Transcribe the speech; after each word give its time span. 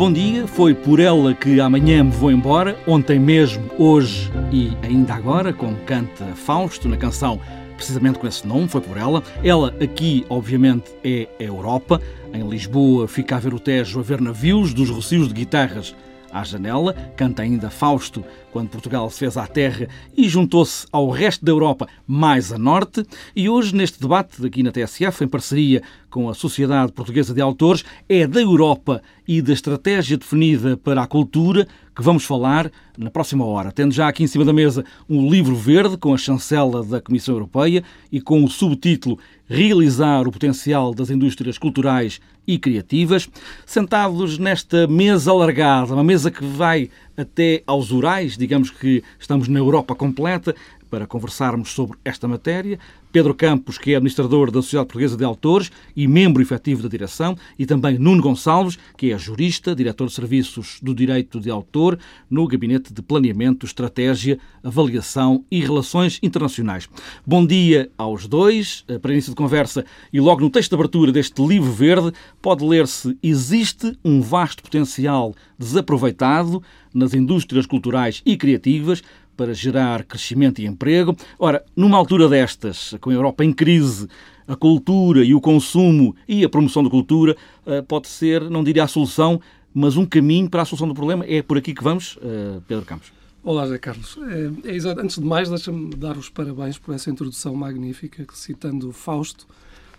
bom 0.00 0.10
dia. 0.10 0.46
Foi 0.46 0.72
por 0.72 0.98
ela 0.98 1.34
que 1.34 1.60
amanhã 1.60 2.02
me 2.02 2.10
vou 2.10 2.32
embora, 2.32 2.74
ontem 2.86 3.18
mesmo, 3.18 3.70
hoje 3.76 4.30
e 4.50 4.72
ainda 4.82 5.12
agora, 5.12 5.52
como 5.52 5.76
canta 5.84 6.24
Fausto 6.34 6.88
na 6.88 6.96
canção 6.96 7.38
precisamente 7.76 8.18
com 8.18 8.26
esse 8.26 8.46
nome, 8.46 8.66
foi 8.66 8.80
por 8.80 8.96
ela. 8.96 9.22
Ela 9.44 9.74
aqui, 9.78 10.24
obviamente, 10.30 10.90
é 11.04 11.28
a 11.38 11.42
Europa. 11.42 12.00
Em 12.32 12.48
Lisboa 12.48 13.06
fica 13.06 13.36
a 13.36 13.38
ver 13.38 13.52
o 13.52 13.60
Tejo 13.60 14.00
a 14.00 14.02
ver 14.02 14.22
navios 14.22 14.72
dos 14.72 14.88
rocios 14.88 15.28
de 15.28 15.34
guitarras 15.34 15.94
à 16.32 16.44
janela, 16.44 16.94
canta 17.16 17.42
ainda 17.42 17.70
Fausto 17.70 18.24
quando 18.52 18.68
Portugal 18.68 19.08
se 19.10 19.18
fez 19.18 19.36
à 19.36 19.46
terra 19.46 19.88
e 20.16 20.28
juntou-se 20.28 20.86
ao 20.90 21.08
resto 21.10 21.44
da 21.44 21.52
Europa 21.52 21.88
mais 22.06 22.52
a 22.52 22.58
norte. 22.58 23.04
E 23.34 23.48
hoje, 23.48 23.74
neste 23.74 24.00
debate 24.00 24.44
aqui 24.44 24.62
na 24.62 24.72
TSF, 24.72 25.24
em 25.24 25.28
parceria 25.28 25.82
com 26.08 26.28
a 26.28 26.34
Sociedade 26.34 26.92
Portuguesa 26.92 27.34
de 27.34 27.40
Autores, 27.40 27.84
é 28.08 28.26
da 28.26 28.40
Europa 28.40 29.02
e 29.30 29.40
da 29.40 29.52
estratégia 29.52 30.16
definida 30.16 30.76
para 30.76 31.04
a 31.04 31.06
cultura 31.06 31.64
que 31.94 32.02
vamos 32.02 32.24
falar 32.24 32.68
na 32.98 33.12
próxima 33.12 33.44
hora, 33.44 33.70
tendo 33.70 33.94
já 33.94 34.08
aqui 34.08 34.24
em 34.24 34.26
cima 34.26 34.44
da 34.44 34.52
mesa 34.52 34.84
um 35.08 35.30
livro 35.30 35.54
verde 35.54 35.96
com 35.96 36.12
a 36.12 36.18
chancela 36.18 36.82
da 36.82 37.00
Comissão 37.00 37.36
Europeia 37.36 37.84
e 38.10 38.20
com 38.20 38.42
o 38.42 38.48
subtítulo 38.48 39.20
Realizar 39.46 40.26
o 40.26 40.32
potencial 40.32 40.92
das 40.92 41.10
indústrias 41.10 41.58
culturais 41.58 42.20
e 42.44 42.58
criativas, 42.58 43.28
sentados 43.64 44.36
nesta 44.36 44.88
mesa 44.88 45.30
alargada, 45.30 45.94
uma 45.94 46.02
mesa 46.02 46.28
que 46.28 46.44
vai 46.44 46.90
até 47.16 47.62
aos 47.66 47.92
Urais, 47.92 48.36
digamos 48.36 48.70
que 48.70 49.02
estamos 49.18 49.46
na 49.46 49.60
Europa 49.60 49.94
completa, 49.94 50.56
para 50.90 51.06
conversarmos 51.06 51.70
sobre 51.70 51.96
esta 52.04 52.26
matéria. 52.26 52.78
Pedro 53.12 53.34
Campos, 53.34 53.76
que 53.76 53.92
é 53.92 53.96
administrador 53.96 54.50
da 54.50 54.62
Sociedade 54.62 54.86
Portuguesa 54.86 55.16
de 55.16 55.24
Autores 55.24 55.70
e 55.96 56.06
membro 56.06 56.42
efetivo 56.42 56.82
da 56.82 56.88
direção, 56.88 57.36
e 57.58 57.66
também 57.66 57.98
Nuno 57.98 58.22
Gonçalves, 58.22 58.78
que 58.96 59.12
é 59.12 59.18
jurista, 59.18 59.74
diretor 59.74 60.06
de 60.06 60.12
serviços 60.12 60.78
do 60.80 60.94
direito 60.94 61.40
de 61.40 61.50
autor 61.50 61.98
no 62.28 62.46
Gabinete 62.46 62.92
de 62.92 63.02
Planeamento, 63.02 63.66
Estratégia, 63.66 64.38
Avaliação 64.62 65.44
e 65.50 65.60
Relações 65.60 66.20
Internacionais. 66.22 66.88
Bom 67.26 67.44
dia 67.44 67.90
aos 67.98 68.28
dois. 68.28 68.84
Eh, 68.86 68.98
para 68.98 69.12
início 69.12 69.30
de 69.30 69.36
conversa, 69.36 69.84
e 70.12 70.20
logo 70.20 70.40
no 70.40 70.50
texto 70.50 70.70
de 70.70 70.76
abertura 70.76 71.10
deste 71.10 71.44
livro 71.44 71.72
verde, 71.72 72.12
pode 72.40 72.64
ler-se: 72.64 73.16
Existe 73.22 73.96
um 74.04 74.20
vasto 74.20 74.62
potencial 74.62 75.34
desaproveitado 75.58 76.62
nas 76.94 77.14
indústrias 77.14 77.66
culturais 77.66 78.22
e 78.24 78.36
criativas 78.36 79.02
para 79.40 79.54
gerar 79.54 80.04
crescimento 80.04 80.60
e 80.60 80.66
emprego. 80.66 81.16
Ora, 81.38 81.64
numa 81.74 81.96
altura 81.96 82.28
destas, 82.28 82.94
com 83.00 83.08
a 83.08 83.14
Europa 83.14 83.42
em 83.42 83.54
crise, 83.54 84.06
a 84.46 84.54
cultura 84.54 85.24
e 85.24 85.34
o 85.34 85.40
consumo 85.40 86.14
e 86.28 86.44
a 86.44 86.48
promoção 86.50 86.84
da 86.84 86.90
cultura 86.90 87.34
eh, 87.64 87.80
pode 87.80 88.06
ser, 88.08 88.50
não 88.50 88.62
diria 88.62 88.84
a 88.84 88.86
solução, 88.86 89.40
mas 89.72 89.96
um 89.96 90.04
caminho 90.04 90.50
para 90.50 90.60
a 90.60 90.64
solução 90.66 90.86
do 90.86 90.92
problema. 90.92 91.24
É 91.26 91.40
por 91.40 91.56
aqui 91.56 91.72
que 91.72 91.82
vamos, 91.82 92.18
eh, 92.20 92.60
Pedro 92.68 92.84
Campos. 92.84 93.10
Olá, 93.42 93.64
José 93.64 93.78
Carlos. 93.78 94.18
É, 94.62 94.76
é. 94.76 95.02
Antes 95.02 95.18
de 95.18 95.24
mais, 95.24 95.48
deixa-me 95.48 95.94
dar 95.94 96.18
os 96.18 96.28
parabéns 96.28 96.76
por 96.76 96.94
essa 96.94 97.08
introdução 97.08 97.54
magnífica, 97.54 98.26
citando 98.34 98.92
Fausto, 98.92 99.46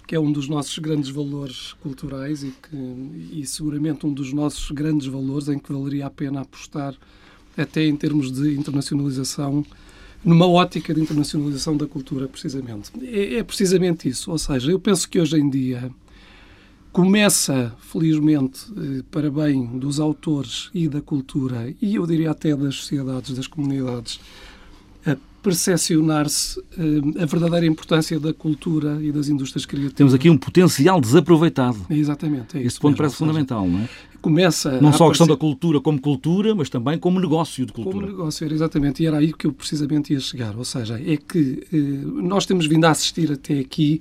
que 0.05 0.13
é 0.13 0.19
um 0.19 0.31
dos 0.31 0.47
nossos 0.47 0.77
grandes 0.77 1.09
valores 1.09 1.73
culturais 1.81 2.43
e, 2.43 2.51
que, 2.51 3.39
e 3.39 3.43
seguramente 3.47 4.05
um 4.05 4.13
dos 4.13 4.31
nossos 4.33 4.69
grandes 4.69 5.07
valores 5.07 5.47
em 5.47 5.57
que 5.57 5.73
valeria 5.73 6.05
a 6.05 6.11
pena 6.11 6.41
apostar 6.41 6.95
até 7.57 7.85
em 7.85 7.95
termos 7.95 8.31
de 8.31 8.53
internacionalização, 8.53 9.65
numa 10.23 10.47
ótica 10.47 10.93
de 10.93 11.01
internacionalização 11.01 11.75
da 11.75 11.87
cultura, 11.87 12.27
precisamente. 12.27 12.91
É, 13.01 13.35
é 13.35 13.43
precisamente 13.43 14.07
isso. 14.07 14.31
Ou 14.31 14.37
seja, 14.37 14.71
eu 14.71 14.79
penso 14.79 15.09
que 15.09 15.19
hoje 15.19 15.37
em 15.37 15.49
dia 15.49 15.91
começa, 16.91 17.73
felizmente, 17.79 18.65
eh, 18.77 19.03
para 19.09 19.31
bem 19.31 19.65
dos 19.65 19.99
autores 19.99 20.69
e 20.73 20.89
da 20.89 21.01
cultura, 21.01 21.73
e 21.81 21.95
eu 21.95 22.05
diria 22.05 22.31
até 22.31 22.55
das 22.55 22.75
sociedades, 22.75 23.35
das 23.35 23.47
comunidades, 23.47 24.19
percepcionar-se 25.41 26.59
uh, 26.59 27.21
a 27.21 27.25
verdadeira 27.25 27.65
importância 27.65 28.19
da 28.19 28.33
cultura 28.33 28.99
e 29.01 29.11
das 29.11 29.27
indústrias 29.27 29.65
criativas. 29.65 29.95
Temos 29.95 30.13
aqui 30.13 30.29
um 30.29 30.37
potencial 30.37 31.01
desaproveitado. 31.01 31.77
É 31.89 31.95
exatamente. 31.95 32.57
É 32.57 32.61
Esse 32.61 32.79
ponto 32.79 32.91
mesmo, 32.91 32.97
parece 32.97 33.15
fundamental, 33.15 33.67
não 33.67 33.79
é? 33.79 33.89
Começa 34.21 34.79
não 34.79 34.89
a 34.89 34.93
só 34.93 35.07
a 35.07 35.09
questão 35.09 35.25
da 35.25 35.35
cultura 35.35 35.81
como 35.81 35.99
cultura, 35.99 36.53
mas 36.53 36.69
também 36.69 36.97
como 36.99 37.19
negócio 37.19 37.65
de 37.65 37.73
cultura. 37.73 37.95
Como 37.95 38.07
negócio, 38.07 38.51
exatamente. 38.51 39.01
E 39.01 39.07
era 39.07 39.17
aí 39.17 39.33
que 39.33 39.47
eu 39.47 39.51
precisamente 39.51 40.13
ia 40.13 40.19
chegar. 40.19 40.55
Ou 40.55 40.63
seja, 40.63 41.01
é 41.01 41.17
que 41.17 41.65
uh, 41.73 42.21
nós 42.21 42.45
temos 42.45 42.67
vindo 42.67 42.85
a 42.85 42.91
assistir 42.91 43.31
até 43.31 43.59
aqui 43.59 43.99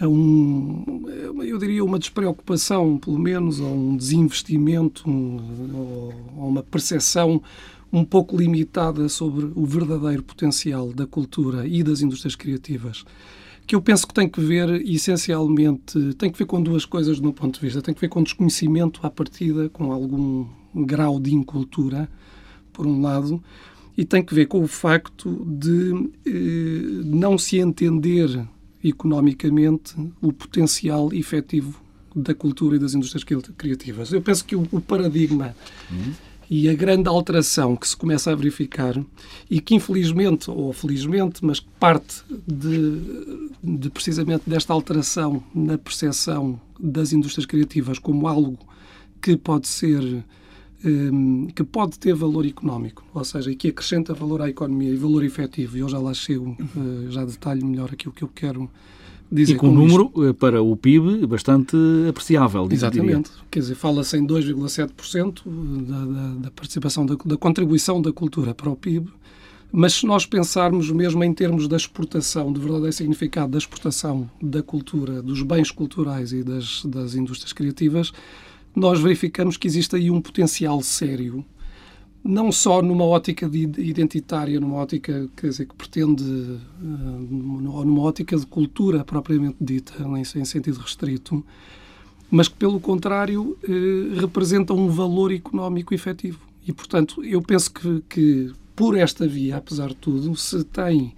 a 0.00 0.08
um, 0.08 1.04
eu 1.42 1.58
diria, 1.58 1.84
uma 1.84 1.98
despreocupação, 1.98 2.96
pelo 2.96 3.18
menos, 3.18 3.60
ou 3.60 3.74
um 3.74 3.96
desinvestimento, 3.96 5.08
um, 5.08 6.12
ou 6.38 6.48
uma 6.48 6.62
percepção 6.62 7.42
um 7.92 8.04
pouco 8.04 8.36
limitada 8.36 9.08
sobre 9.08 9.46
o 9.54 9.66
verdadeiro 9.66 10.22
potencial 10.22 10.92
da 10.92 11.06
cultura 11.06 11.66
e 11.66 11.82
das 11.82 12.00
indústrias 12.00 12.36
criativas, 12.36 13.04
que 13.66 13.74
eu 13.74 13.82
penso 13.82 14.06
que 14.06 14.14
tem 14.14 14.28
que 14.28 14.40
ver 14.40 14.68
essencialmente, 14.88 16.14
tem 16.14 16.30
que 16.30 16.38
ver 16.38 16.44
com 16.44 16.62
duas 16.62 16.84
coisas 16.84 17.18
do 17.18 17.22
meu 17.22 17.32
ponto 17.32 17.54
de 17.54 17.66
vista. 17.66 17.82
Tem 17.82 17.94
que 17.94 18.00
ver 18.00 18.08
com 18.08 18.22
desconhecimento 18.22 19.00
à 19.02 19.10
partida, 19.10 19.68
com 19.68 19.92
algum 19.92 20.46
grau 20.74 21.20
de 21.20 21.34
incultura, 21.34 22.08
por 22.72 22.86
um 22.86 23.00
lado, 23.00 23.42
e 23.96 24.04
tem 24.04 24.24
que 24.24 24.34
ver 24.34 24.46
com 24.46 24.62
o 24.62 24.66
facto 24.68 25.44
de 25.46 26.10
eh, 26.26 27.02
não 27.04 27.36
se 27.36 27.58
entender 27.58 28.44
economicamente 28.82 29.94
o 30.20 30.32
potencial 30.32 31.12
efetivo 31.12 31.80
da 32.14 32.34
cultura 32.34 32.76
e 32.76 32.78
das 32.78 32.94
indústrias 32.94 33.24
criativas. 33.56 34.12
Eu 34.12 34.22
penso 34.22 34.44
que 34.44 34.56
o, 34.56 34.66
o 34.72 34.80
paradigma 34.80 35.54
uhum 35.90 36.29
e 36.50 36.68
a 36.68 36.74
grande 36.74 37.08
alteração 37.08 37.76
que 37.76 37.88
se 37.88 37.96
começa 37.96 38.32
a 38.32 38.34
verificar 38.34 39.00
e 39.48 39.60
que 39.60 39.76
infelizmente, 39.76 40.50
ou 40.50 40.72
felizmente, 40.72 41.44
mas 41.44 41.60
parte 41.60 42.24
de, 42.44 43.48
de 43.62 43.88
precisamente 43.88 44.42
desta 44.50 44.72
alteração 44.72 45.44
na 45.54 45.78
percepção 45.78 46.60
das 46.78 47.12
indústrias 47.12 47.46
criativas 47.46 48.00
como 48.00 48.26
algo 48.26 48.58
que 49.22 49.36
pode 49.36 49.68
ser 49.68 50.24
um, 50.84 51.46
que 51.54 51.62
pode 51.62 51.98
ter 51.98 52.14
valor 52.14 52.44
económico, 52.44 53.04
ou 53.14 53.22
seja, 53.22 53.54
que 53.54 53.68
acrescenta 53.68 54.12
valor 54.12 54.42
à 54.42 54.48
economia 54.48 54.90
e 54.90 54.96
valor 54.96 55.22
efetivo. 55.22 55.76
E 55.76 55.80
eu 55.80 55.88
já 55.88 55.98
lá 55.98 56.12
chego, 56.14 56.56
uh, 56.74 57.10
já 57.10 57.24
detalho 57.24 57.64
melhor 57.64 57.90
aquilo 57.92 58.12
que 58.12 58.24
eu 58.24 58.28
quero 58.28 58.68
e 59.32 59.54
com 59.54 59.68
um 59.68 59.74
número 59.74 60.06
isto. 60.06 60.24
Eh, 60.24 60.32
para 60.32 60.62
o 60.62 60.76
PIB 60.76 61.26
bastante 61.26 61.76
apreciável. 62.08 62.68
Exatamente. 62.70 63.30
Diria. 63.30 63.44
Quer 63.50 63.60
dizer, 63.60 63.74
fala-se 63.76 64.16
em 64.16 64.26
2,7% 64.26 65.42
da, 65.86 66.04
da, 66.04 66.34
da, 66.34 66.50
participação, 66.50 67.06
da, 67.06 67.16
da 67.24 67.36
contribuição 67.36 68.02
da 68.02 68.12
cultura 68.12 68.54
para 68.54 68.68
o 68.68 68.76
PIB, 68.76 69.08
mas 69.72 69.94
se 69.94 70.06
nós 70.06 70.26
pensarmos 70.26 70.90
mesmo 70.90 71.22
em 71.22 71.32
termos 71.32 71.68
da 71.68 71.76
exportação, 71.76 72.52
do 72.52 72.60
verdadeiro 72.60 72.92
significado 72.92 73.52
da 73.52 73.58
exportação 73.58 74.28
da 74.42 74.62
cultura, 74.62 75.22
dos 75.22 75.42
bens 75.42 75.70
culturais 75.70 76.32
e 76.32 76.42
das, 76.42 76.84
das 76.84 77.14
indústrias 77.14 77.52
criativas, 77.52 78.12
nós 78.74 79.00
verificamos 79.00 79.56
que 79.56 79.68
existe 79.68 79.94
aí 79.94 80.10
um 80.10 80.20
potencial 80.20 80.82
sério 80.82 81.44
não 82.22 82.52
só 82.52 82.82
numa 82.82 83.04
ótica 83.04 83.48
de 83.48 83.62
identitária, 83.78 84.60
numa 84.60 84.76
ótica 84.76 85.28
quer 85.36 85.48
dizer, 85.48 85.66
que 85.66 85.74
pretende, 85.74 86.22
uh, 86.22 87.70
ou 87.72 87.84
numa 87.84 88.02
ótica 88.02 88.36
de 88.36 88.46
cultura 88.46 89.04
propriamente 89.04 89.56
dita, 89.60 89.94
em, 90.16 90.24
sentido 90.24 90.78
restrito, 90.78 91.44
mas 92.30 92.46
que, 92.46 92.54
pelo 92.56 92.78
contrário, 92.78 93.56
uh, 93.64 94.20
representa 94.20 94.72
um 94.74 94.88
valor 94.88 95.32
económico 95.32 95.94
efetivo. 95.94 96.38
E, 96.66 96.72
portanto, 96.72 97.24
eu 97.24 97.40
penso 97.40 97.72
que, 97.72 98.02
que, 98.08 98.52
por 98.76 98.96
esta 98.96 99.26
via, 99.26 99.56
apesar 99.56 99.88
de 99.88 99.96
tudo, 99.96 100.36
se 100.36 100.62
tem 100.64 101.14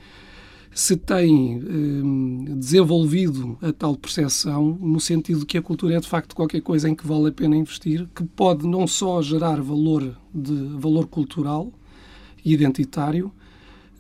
se 0.75 0.97
tem 0.97 1.57
eh, 1.59 2.55
desenvolvido 2.57 3.59
a 3.61 3.73
tal 3.73 3.97
percepção 3.97 4.79
no 4.81 4.99
sentido 4.99 5.41
de 5.41 5.47
que 5.47 5.59
a 5.59 5.63
cultura 5.63 5.97
é 5.97 6.01
de 6.01 6.09
facto 6.09 6.35
qualquer 6.35 6.63
coisa 6.63 6.89
em 6.89 6.95
que 6.95 7.07
vale 7.07 7.29
a 7.29 7.33
pena 7.33 7.57
investir, 7.57 8.09
que 8.15 8.25
pode 8.25 8.67
não 8.67 8.87
só 8.87 9.21
gerar 9.21 9.61
valor 9.61 10.17
de 10.35 10.55
valor 10.79 11.07
cultural 11.07 11.71
e 12.45 12.53
identitário, 12.53 13.31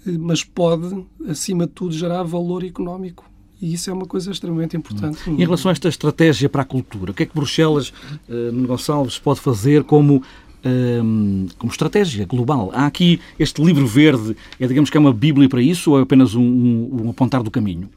eh, 0.06 0.16
mas 0.18 0.42
pode, 0.42 1.04
acima 1.28 1.66
de 1.66 1.72
tudo, 1.72 1.92
gerar 1.92 2.22
valor 2.22 2.64
económico. 2.64 3.30
E 3.60 3.74
isso 3.74 3.88
é 3.88 3.92
uma 3.92 4.06
coisa 4.06 4.32
extremamente 4.32 4.76
importante. 4.76 5.30
Em 5.30 5.36
relação 5.36 5.68
a 5.68 5.72
esta 5.72 5.88
estratégia 5.88 6.48
para 6.48 6.62
a 6.62 6.64
cultura, 6.64 7.12
o 7.12 7.14
que 7.14 7.22
é 7.22 7.26
que 7.26 7.34
Bruxelas, 7.34 7.92
eh, 8.28 8.50
Gonçalves, 8.66 9.18
pode 9.18 9.38
fazer 9.38 9.84
como 9.84 10.20
um, 10.64 11.46
como 11.58 11.70
estratégia 11.70 12.24
global. 12.24 12.70
Há 12.74 12.86
aqui 12.86 13.20
este 13.38 13.62
livro 13.62 13.86
verde, 13.86 14.36
é, 14.58 14.66
digamos 14.66 14.90
que 14.90 14.96
é 14.96 15.00
uma 15.00 15.12
bíblia 15.12 15.48
para 15.48 15.62
isso 15.62 15.92
ou 15.92 15.98
é 15.98 16.02
apenas 16.02 16.34
um, 16.34 16.42
um, 16.42 17.04
um 17.04 17.10
apontar 17.10 17.42
do 17.42 17.50
caminho? 17.50 17.88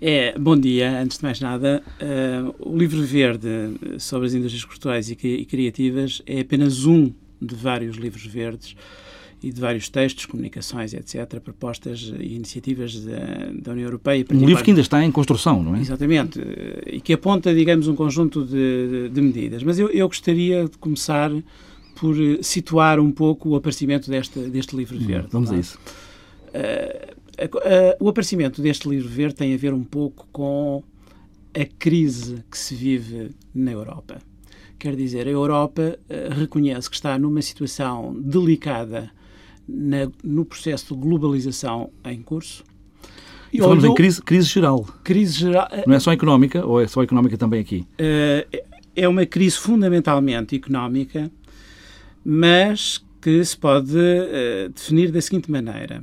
É, 0.00 0.38
bom 0.38 0.56
dia, 0.56 1.00
antes 1.00 1.18
de 1.18 1.24
mais 1.24 1.40
nada. 1.40 1.82
Uh, 2.00 2.72
o 2.72 2.76
livro 2.76 3.02
verde 3.02 3.48
sobre 3.98 4.26
as 4.26 4.34
indústrias 4.34 4.64
culturais 4.64 5.10
e, 5.10 5.16
e 5.22 5.44
criativas 5.44 6.20
é 6.26 6.40
apenas 6.40 6.84
um 6.84 7.10
de 7.40 7.54
vários 7.54 7.96
livros 7.96 8.26
verdes 8.26 8.76
e 9.42 9.52
de 9.52 9.60
vários 9.60 9.90
textos, 9.90 10.24
comunicações, 10.24 10.94
etc., 10.94 11.38
propostas 11.38 12.12
e 12.18 12.34
iniciativas 12.34 12.98
da, 13.04 13.50
da 13.60 13.72
União 13.72 13.86
Europeia. 13.86 14.24
Um 14.30 14.46
livro 14.46 14.64
que 14.64 14.70
ainda 14.70 14.80
está 14.80 15.04
em 15.04 15.12
construção, 15.12 15.62
não 15.62 15.76
é? 15.76 15.80
Exatamente, 15.80 16.40
e 16.86 16.98
que 16.98 17.12
aponta, 17.12 17.54
digamos, 17.54 17.86
um 17.86 17.94
conjunto 17.94 18.42
de, 18.42 19.10
de 19.10 19.20
medidas. 19.20 19.62
Mas 19.62 19.78
eu, 19.78 19.90
eu 19.90 20.08
gostaria 20.08 20.64
de 20.64 20.78
começar 20.78 21.30
por 21.94 22.16
situar 22.42 22.98
um 22.98 23.10
pouco 23.10 23.50
o 23.50 23.56
aparecimento 23.56 24.10
deste, 24.10 24.38
deste 24.40 24.76
livro 24.76 24.96
hum, 24.96 25.06
verde. 25.06 25.28
Vamos 25.30 25.52
a 25.52 25.56
é? 25.56 25.60
isso. 25.60 25.78
Uh, 26.48 27.14
uh, 27.44 28.04
o 28.04 28.08
aparecimento 28.08 28.60
deste 28.60 28.88
livro 28.88 29.08
verde 29.08 29.34
tem 29.34 29.54
a 29.54 29.56
ver 29.56 29.72
um 29.72 29.84
pouco 29.84 30.28
com 30.32 30.82
a 31.52 31.64
crise 31.78 32.44
que 32.50 32.58
se 32.58 32.74
vive 32.74 33.30
na 33.54 33.72
Europa. 33.72 34.18
Quer 34.78 34.96
dizer, 34.96 35.26
a 35.26 35.30
Europa 35.30 35.98
uh, 35.98 36.34
reconhece 36.34 36.90
que 36.90 36.96
está 36.96 37.18
numa 37.18 37.42
situação 37.42 38.14
delicada 38.20 39.10
na, 39.66 40.10
no 40.22 40.44
processo 40.44 40.94
de 40.94 41.00
globalização 41.00 41.90
em 42.04 42.22
curso. 42.22 42.64
E 43.52 43.58
falamos 43.58 43.84
em 43.84 43.94
crise, 43.94 44.20
crise 44.20 44.48
geral. 44.48 44.84
Crise 45.04 45.32
geral. 45.32 45.68
Não 45.86 45.94
é 45.94 46.00
só 46.00 46.12
económica, 46.12 46.66
ou 46.66 46.80
é 46.80 46.88
só 46.88 47.02
económica 47.04 47.38
também 47.38 47.60
aqui? 47.60 47.86
é 48.96 49.08
uma 49.08 49.26
crise 49.26 49.56
fundamentalmente 49.56 50.56
económica, 50.56 51.30
mas 52.24 53.04
que 53.20 53.44
se 53.44 53.56
pode 53.56 53.98
definir 54.74 55.10
da 55.10 55.20
seguinte 55.20 55.50
maneira 55.50 56.00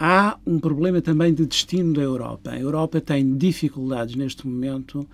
Há 0.00 0.38
um 0.46 0.60
problema 0.60 1.02
também 1.02 1.34
de 1.34 1.44
destino 1.44 1.92
da 1.92 2.02
Europa. 2.02 2.52
A 2.52 2.58
Europa 2.58 3.00
tem 3.00 3.36
dificuldades 3.36 4.14
neste 4.14 4.46
momento 4.46 5.04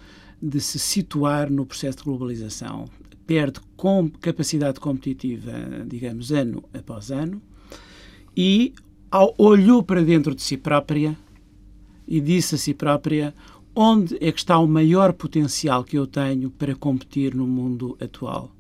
de 0.43 0.61
se 0.61 0.79
situar 0.79 1.51
no 1.51 1.65
processo 1.65 1.99
de 1.99 2.05
globalização. 2.05 2.85
Perde 3.27 3.61
com 3.79 4.11
capacidade 4.21 4.79
competitiva, 4.79 5.53
digamos, 5.87 6.31
ano 6.31 6.63
após 6.75 7.11
ano, 7.11 7.41
e 8.37 8.75
ao, 9.11 9.35
olhou 9.39 9.83
para 9.83 10.03
dentro 10.03 10.35
de 10.35 10.43
si 10.43 10.59
própria 10.59 11.17
e 12.07 12.21
disse 12.21 12.57
a 12.57 12.59
si 12.59 12.75
própria 12.75 13.35
onde 13.75 14.17
é 14.21 14.31
que 14.31 14.39
está 14.39 14.59
o 14.59 14.69
maior 14.69 15.15
potencial 15.15 15.83
que 15.83 15.97
eu 15.97 16.07
tenho 16.07 16.51
para 16.51 16.75
competir 16.75 17.35
no 17.35 17.47
mundo 17.47 17.97
atual. 17.99 18.54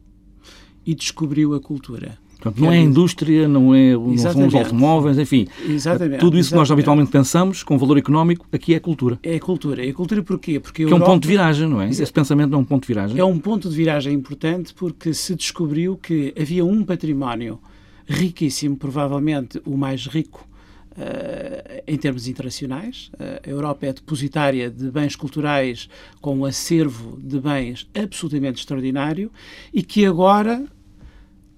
E 0.86 0.94
descobriu 0.94 1.54
a 1.54 1.60
cultura. 1.60 2.18
Portanto, 2.44 2.60
não 2.60 2.70
é 2.70 2.76
a 2.76 2.80
indústria, 2.80 3.48
não, 3.48 3.74
é, 3.74 3.94
não 3.94 4.18
são 4.18 4.46
os 4.46 4.54
automóveis, 4.54 5.18
enfim. 5.18 5.48
Exatamente. 5.66 6.20
Tudo 6.20 6.38
isso 6.38 6.50
que 6.50 6.56
nós 6.56 6.70
habitualmente 6.70 7.10
pensamos 7.10 7.62
com 7.62 7.78
valor 7.78 7.96
económico, 7.96 8.46
aqui 8.52 8.74
é 8.74 8.80
cultura. 8.80 9.18
É 9.22 9.38
cultura. 9.38 9.86
É 9.86 9.92
cultura 9.92 10.22
porquê? 10.22 10.60
Porque 10.60 10.84
que 10.84 10.92
é 10.92 10.94
um 10.94 11.00
ponto 11.00 11.22
de 11.22 11.28
viragem, 11.28 11.66
não 11.66 11.80
é? 11.80 11.88
Esse 11.88 12.12
pensamento 12.12 12.50
não 12.50 12.58
é 12.58 12.62
um 12.62 12.64
ponto 12.64 12.82
de 12.82 12.88
viragem. 12.88 13.18
É 13.18 13.24
um 13.24 13.38
ponto 13.38 13.70
de 13.70 13.74
viragem 13.74 14.12
importante 14.12 14.74
porque 14.74 15.14
se 15.14 15.34
descobriu 15.34 15.96
que 15.96 16.34
havia 16.38 16.64
um 16.64 16.84
património 16.84 17.58
riquíssimo, 18.06 18.76
provavelmente 18.76 19.60
o 19.64 19.76
mais 19.76 20.06
rico 20.06 20.46
Uh, 20.94 21.82
em 21.88 21.96
termos 21.96 22.28
internacionais. 22.28 23.10
Uh, 23.14 23.40
a 23.44 23.50
Europa 23.50 23.84
é 23.84 23.92
depositária 23.92 24.70
de 24.70 24.92
bens 24.92 25.16
culturais 25.16 25.88
com 26.20 26.38
um 26.38 26.44
acervo 26.44 27.18
de 27.20 27.40
bens 27.40 27.84
absolutamente 28.00 28.60
extraordinário 28.60 29.28
e 29.72 29.82
que 29.82 30.06
agora 30.06 30.64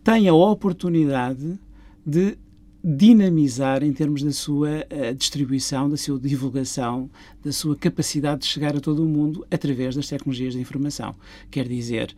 tem 0.07 0.29
a 0.29 0.35
oportunidade 0.35 1.59
de 2.07 2.39
dinamizar 2.85 3.83
em 3.83 3.93
termos 3.93 4.23
da 4.23 4.31
sua 4.31 4.87
uh, 4.89 5.13
distribuição, 5.13 5.91
da 5.91 5.97
sua 5.97 6.17
divulgação, 6.17 7.11
da 7.45 7.51
sua 7.51 7.75
capacidade 7.75 8.43
de 8.43 8.47
chegar 8.47 8.77
a 8.77 8.81
todo 8.81 9.03
o 9.03 9.09
mundo 9.09 9.45
através 9.51 9.97
das 9.97 10.07
tecnologias 10.07 10.55
de 10.55 10.61
informação. 10.61 11.13
Quer 11.51 11.67
dizer, 11.67 12.15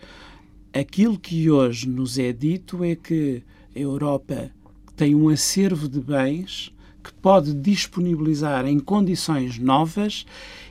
aquilo 0.70 1.18
que 1.18 1.50
hoje 1.50 1.88
nos 1.88 2.18
é 2.18 2.30
dito 2.30 2.84
é 2.84 2.94
que 2.94 3.42
a 3.74 3.78
Europa 3.78 4.50
tem 4.94 5.14
um 5.14 5.30
acervo 5.30 5.88
de 5.88 5.98
bens 5.98 6.70
que 7.02 7.14
pode 7.14 7.54
disponibilizar 7.54 8.66
em 8.66 8.78
condições 8.78 9.58
novas 9.58 10.26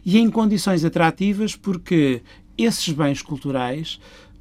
e 0.06 0.20
em 0.20 0.30
condições 0.30 0.86
atrativas, 0.86 1.56
porque 1.56 2.22
esses 2.56 2.94
bens 2.94 3.24
culturais 3.24 4.00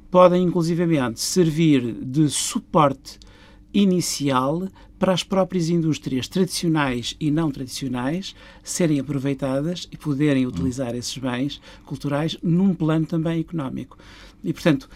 podem 0.09 0.43
inclusivamente 0.43 1.19
servir 1.19 1.93
de 1.93 2.29
suporte 2.29 3.19
inicial 3.73 4.67
para 4.97 5.13
as 5.13 5.23
próprias 5.23 5.69
indústrias 5.69 6.27
tradicionais 6.27 7.15
e 7.19 7.29
não 7.29 7.51
tradicionais 7.51 8.35
serem 8.63 8.99
aproveitadas 8.99 9.87
e 9.91 9.97
poderem 9.97 10.47
utilizar 10.47 10.95
esses 10.95 11.17
bens 11.17 11.61
culturais 11.85 12.37
num 12.41 12.73
plano 12.73 13.05
também 13.05 13.39
económico. 13.39 13.97
E, 14.43 14.51
portanto, 14.51 14.89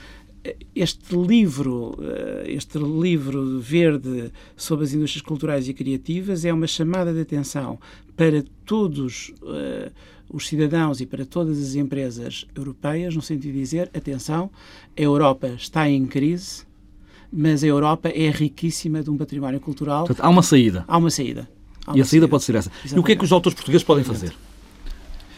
este 0.75 1.15
livro, 1.15 1.95
eh, 2.01 2.45
este 2.47 2.79
livro 2.79 3.59
verde 3.59 4.31
sobre 4.55 4.85
as 4.85 4.93
indústrias 4.93 5.21
culturais 5.21 5.69
e 5.69 5.73
criativas 5.73 6.45
é 6.45 6.51
uma 6.51 6.65
chamada 6.65 7.13
de 7.13 7.21
atenção 7.21 7.79
para 8.15 8.43
todos 8.65 9.33
uh, 9.41 9.91
os 10.33 10.47
cidadãos 10.47 11.01
e 11.01 11.05
para 11.05 11.25
todas 11.25 11.61
as 11.61 11.75
empresas 11.75 12.45
europeias, 12.55 13.15
no 13.15 13.21
sentido 13.21 13.53
de 13.53 13.59
dizer, 13.59 13.91
atenção, 13.93 14.49
a 14.97 15.01
Europa 15.01 15.49
está 15.49 15.89
em 15.89 16.05
crise, 16.05 16.63
mas 17.31 17.63
a 17.63 17.67
Europa 17.67 18.09
é 18.09 18.29
riquíssima 18.29 19.03
de 19.03 19.09
um 19.09 19.17
património 19.17 19.59
cultural. 19.59 20.05
Portanto, 20.05 20.25
há 20.25 20.29
uma 20.29 20.43
saída. 20.43 20.85
Há 20.87 20.97
uma 20.97 21.09
saída. 21.09 21.49
Há 21.85 21.91
uma 21.91 21.97
e 21.97 22.01
a 22.01 22.03
saída, 22.03 22.09
saída 22.09 22.27
pode 22.27 22.43
ser 22.43 22.55
essa. 22.55 22.69
Exatamente. 22.69 22.95
E 22.95 22.99
o 22.99 23.03
que 23.03 23.11
é 23.11 23.15
que 23.15 23.23
os 23.23 23.31
autores 23.31 23.55
portugueses 23.55 23.83
podem 23.83 24.03
fazer? 24.03 24.33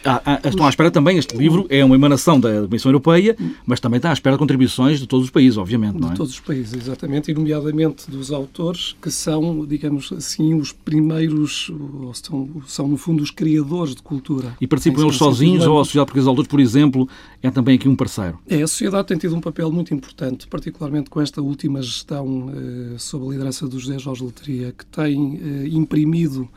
Ah, 0.06 0.22
ah, 0.26 0.42
estão 0.48 0.66
à 0.66 0.70
espera 0.70 0.92
também, 0.92 1.18
este 1.18 1.36
livro 1.36 1.66
é 1.70 1.84
uma 1.84 1.96
emanação 1.96 2.40
da 2.40 2.62
Comissão 2.64 2.90
Europeia, 2.90 3.36
mas 3.66 3.80
também 3.80 3.98
está 3.98 4.10
à 4.10 4.14
espera 4.14 4.36
de 4.36 4.40
contribuições 4.40 5.00
de 5.00 5.08
todos 5.08 5.26
os 5.26 5.32
países, 5.32 5.58
obviamente, 5.58 6.00
não 6.00 6.10
é? 6.10 6.12
De 6.12 6.18
todos 6.18 6.34
os 6.34 6.40
países, 6.40 6.74
exatamente, 6.74 7.32
e 7.32 7.34
nomeadamente 7.34 8.10
dos 8.10 8.32
autores 8.32 8.96
que 9.02 9.10
são, 9.10 9.66
digamos 9.66 10.12
assim, 10.12 10.54
os 10.54 10.72
primeiros, 10.72 11.72
são, 12.14 12.50
são 12.68 12.88
no 12.88 12.98
fundo 12.98 13.24
os 13.24 13.32
criadores 13.32 13.96
de 13.96 14.02
cultura. 14.02 14.56
E 14.60 14.68
participam 14.68 15.04
eles 15.04 15.16
sozinhos 15.16 15.66
ou 15.66 15.80
a 15.80 15.86
Sociedade 15.86 16.08
Portuguesa 16.08 16.26
de 16.26 16.30
Autores, 16.30 16.50
por 16.50 16.60
exemplo, 16.60 17.08
é 17.42 17.50
também 17.50 17.76
aqui 17.76 17.88
um 17.88 17.96
parceiro? 17.96 18.40
É, 18.48 18.62
a 18.62 18.68
sociedade 18.68 19.08
tem 19.08 19.18
tido 19.18 19.36
um 19.36 19.42
papel 19.42 19.72
muito 19.72 19.94
importante, 19.94 20.48
particularmente 20.48 21.10
com 21.10 21.22
esta 21.22 21.42
última 21.42 21.82
gestão 21.82 22.52
eh, 22.54 22.98
sob 22.98 23.26
a 23.26 23.30
liderança 23.30 23.68
do 23.68 23.80
José 23.80 24.00
Jorge 24.00 24.24
Letria, 24.24 24.74
que 24.78 24.86
tem 24.86 25.40
eh, 25.42 25.68
imprimido, 25.70 26.50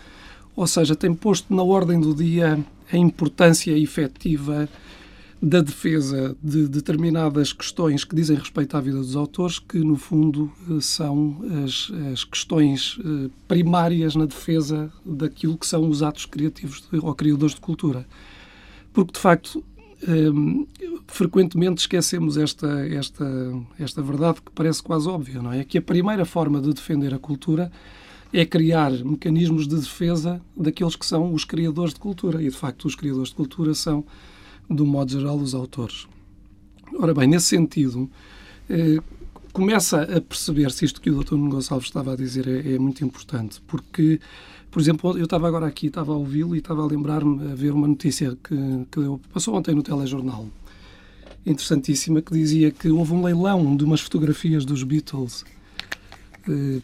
ou 0.56 0.66
seja, 0.66 0.96
tem 0.96 1.14
posto 1.14 1.54
na 1.54 1.62
ordem 1.62 2.00
do 2.00 2.14
dia 2.14 2.58
a 2.90 2.96
importância 2.96 3.76
efetiva 3.76 4.68
da 5.40 5.60
defesa 5.60 6.34
de 6.42 6.66
determinadas 6.66 7.52
questões 7.52 8.04
que 8.04 8.16
dizem 8.16 8.38
respeito 8.38 8.74
à 8.74 8.80
vida 8.80 8.96
dos 8.96 9.14
autores, 9.14 9.58
que 9.58 9.78
no 9.78 9.96
fundo 9.96 10.50
eh, 10.70 10.80
são 10.80 11.36
as, 11.62 11.92
as 12.10 12.24
questões 12.24 12.98
eh, 13.04 13.30
primárias 13.46 14.16
na 14.16 14.24
defesa 14.24 14.90
daquilo 15.04 15.58
que 15.58 15.66
são 15.66 15.88
os 15.88 16.02
atos 16.02 16.24
criativos 16.24 16.88
ou 16.90 17.14
criadores 17.14 17.54
de 17.54 17.60
cultura. 17.60 18.06
Porque, 18.94 19.12
de 19.12 19.18
facto, 19.18 19.62
ehm, 20.08 20.64
frequentemente 21.06 21.82
esquecemos 21.82 22.38
esta, 22.38 22.86
esta, 22.88 23.26
esta 23.78 24.00
verdade 24.00 24.40
que 24.40 24.50
parece 24.52 24.82
quase 24.82 25.06
óbvia, 25.06 25.42
não 25.42 25.52
é? 25.52 25.64
Que 25.64 25.76
a 25.76 25.82
primeira 25.82 26.24
forma 26.24 26.62
de 26.62 26.72
defender 26.72 27.12
a 27.12 27.18
cultura 27.18 27.70
é 28.36 28.44
criar 28.44 28.92
mecanismos 29.02 29.66
de 29.66 29.76
defesa 29.76 30.42
daqueles 30.54 30.94
que 30.94 31.06
são 31.06 31.32
os 31.32 31.42
criadores 31.42 31.94
de 31.94 32.00
cultura. 32.00 32.42
E, 32.42 32.50
de 32.50 32.56
facto, 32.56 32.84
os 32.84 32.94
criadores 32.94 33.30
de 33.30 33.34
cultura 33.34 33.72
são, 33.72 34.04
do 34.68 34.84
modo 34.84 35.10
geral, 35.10 35.38
os 35.38 35.54
autores. 35.54 36.06
Ora 36.98 37.14
bem, 37.14 37.26
nesse 37.26 37.46
sentido, 37.46 38.10
eh, 38.68 38.98
começa 39.54 40.02
a 40.02 40.20
perceber-se 40.20 40.84
isto 40.84 41.00
que 41.00 41.10
o 41.10 41.24
Dr. 41.24 41.32
Nuno 41.32 41.48
Gonçalves 41.52 41.88
estava 41.88 42.12
a 42.12 42.16
dizer 42.16 42.46
é, 42.46 42.74
é, 42.74 42.78
muito 42.78 43.02
importante, 43.02 43.62
porque, 43.66 44.20
por 44.70 44.82
exemplo, 44.82 45.16
eu 45.16 45.24
estava 45.24 45.48
agora 45.48 45.66
aqui, 45.66 45.86
estava 45.86 46.12
a 46.12 46.16
ouvi-lo 46.16 46.54
e 46.54 46.58
estava 46.58 46.82
a 46.82 46.86
lembrar-me, 46.86 47.50
a 47.50 47.54
ver 47.54 47.72
uma 47.72 47.88
notícia 47.88 48.36
que, 48.44 48.54
que 48.90 49.00
passou 49.32 49.54
ontem 49.54 49.74
no 49.74 49.82
telejornal, 49.82 50.46
interessantíssima, 51.46 52.20
que 52.20 52.34
dizia 52.34 52.70
que 52.70 52.90
houve 52.90 53.14
um 53.14 53.24
leilão 53.24 53.74
de 53.74 53.82
umas 53.82 54.02
fotografias 54.02 54.66
dos 54.66 54.82
Beatles 54.82 55.42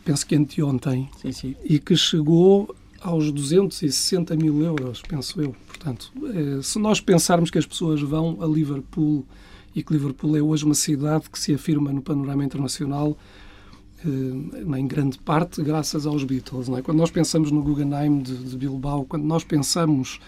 penso 0.05 0.27
que 0.27 0.35
anteontem, 0.35 1.09
sim, 1.21 1.33
sim. 1.33 1.57
e 1.65 1.79
que 1.79 1.97
chegou 1.97 2.75
aos 3.03 3.31
260 3.33 4.37
mil 4.37 4.63
euros, 4.63 5.03
penso 5.03 5.41
eu. 5.41 5.55
Portanto, 5.67 6.13
eh, 6.35 6.63
se 6.63 6.79
nós 6.79 7.01
pensarmos 7.01 7.51
que 7.51 7.59
as 7.59 7.67
pessoas 7.67 8.01
vão 8.01 8.39
a 8.41 8.47
Liverpool 8.47 9.27
e 9.75 9.83
que 9.83 9.93
Liverpool 9.93 10.37
é 10.37 10.43
hoje 10.43 10.65
uma 10.65 10.75
cidade 10.75 11.29
que 11.29 11.39
se 11.39 11.53
afirma 11.53 11.93
no 11.93 12.01
panorama 12.01 12.45
internacional, 12.45 13.17
eh, 14.05 14.79
em 14.79 14.87
grande 14.87 15.19
parte 15.19 15.63
graças 15.63 16.07
aos 16.07 16.23
Beatles. 16.23 16.69
Não 16.69 16.79
é? 16.79 16.83
Quando 16.83 16.99
nós 16.99 17.11
pensamos 17.11 17.51
no 17.51 17.63
Guggenheim 17.63 18.21
de, 18.21 18.37
de 18.37 18.57
Bilbao, 18.57 19.05
quando 19.05 19.25
nós 19.25 19.43
pensamos 19.43 20.21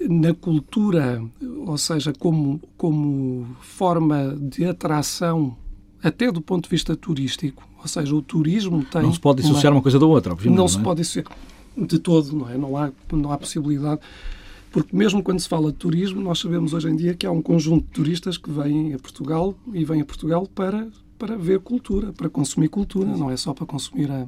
na 0.00 0.32
cultura, 0.32 1.20
ou 1.66 1.76
seja, 1.76 2.12
como, 2.12 2.60
como 2.76 3.56
forma 3.60 4.36
de 4.40 4.64
atração 4.64 5.56
até 6.02 6.30
do 6.30 6.40
ponto 6.40 6.64
de 6.64 6.70
vista 6.70 6.96
turístico, 6.96 7.62
ou 7.80 7.88
seja, 7.88 8.14
o 8.14 8.22
turismo 8.22 8.84
tem... 8.84 9.02
Não 9.02 9.12
se 9.12 9.20
pode 9.20 9.42
dissociar 9.42 9.72
uma, 9.72 9.78
uma 9.78 9.82
coisa 9.82 9.98
da 9.98 10.06
outra, 10.06 10.32
obviamente. 10.32 10.56
Não, 10.56 10.64
não 10.64 10.68
se 10.68 10.78
é? 10.78 10.82
pode 10.82 11.00
dissociar 11.00 11.26
de 11.76 11.98
todo, 11.98 12.36
não 12.36 12.48
é? 12.48 12.58
Não 12.58 12.76
há, 12.76 12.90
não 13.12 13.32
há 13.32 13.38
possibilidade. 13.38 14.00
Porque 14.70 14.94
mesmo 14.94 15.22
quando 15.22 15.40
se 15.40 15.48
fala 15.48 15.70
de 15.70 15.78
turismo, 15.78 16.20
nós 16.20 16.40
sabemos 16.40 16.74
hoje 16.74 16.88
em 16.88 16.96
dia 16.96 17.14
que 17.14 17.26
há 17.26 17.30
um 17.30 17.40
conjunto 17.40 17.84
de 17.84 17.90
turistas 17.90 18.36
que 18.36 18.50
vêm 18.50 18.94
a 18.94 18.98
Portugal 18.98 19.54
e 19.72 19.84
vêm 19.84 20.00
a 20.00 20.04
Portugal 20.04 20.46
para 20.54 20.88
para 21.18 21.36
ver 21.36 21.58
cultura, 21.58 22.12
para 22.12 22.30
consumir 22.30 22.68
cultura, 22.68 23.08
não 23.08 23.28
é 23.28 23.36
só 23.36 23.52
para 23.52 23.66
consumir 23.66 24.08
a. 24.10 24.26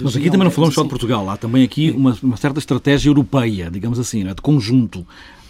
Mas 0.00 0.14
aqui 0.14 0.30
também 0.30 0.44
não 0.44 0.50
falamos 0.50 0.74
só 0.74 0.82
de 0.82 0.88
Portugal, 0.88 1.28
há 1.28 1.36
também 1.36 1.64
aqui 1.64 1.90
uma, 1.90 2.16
uma 2.22 2.36
certa 2.36 2.58
estratégia 2.58 3.08
europeia, 3.08 3.70
digamos 3.70 3.98
assim, 3.98 4.22
né, 4.22 4.34
de 4.34 4.40
conjunto 4.40 5.04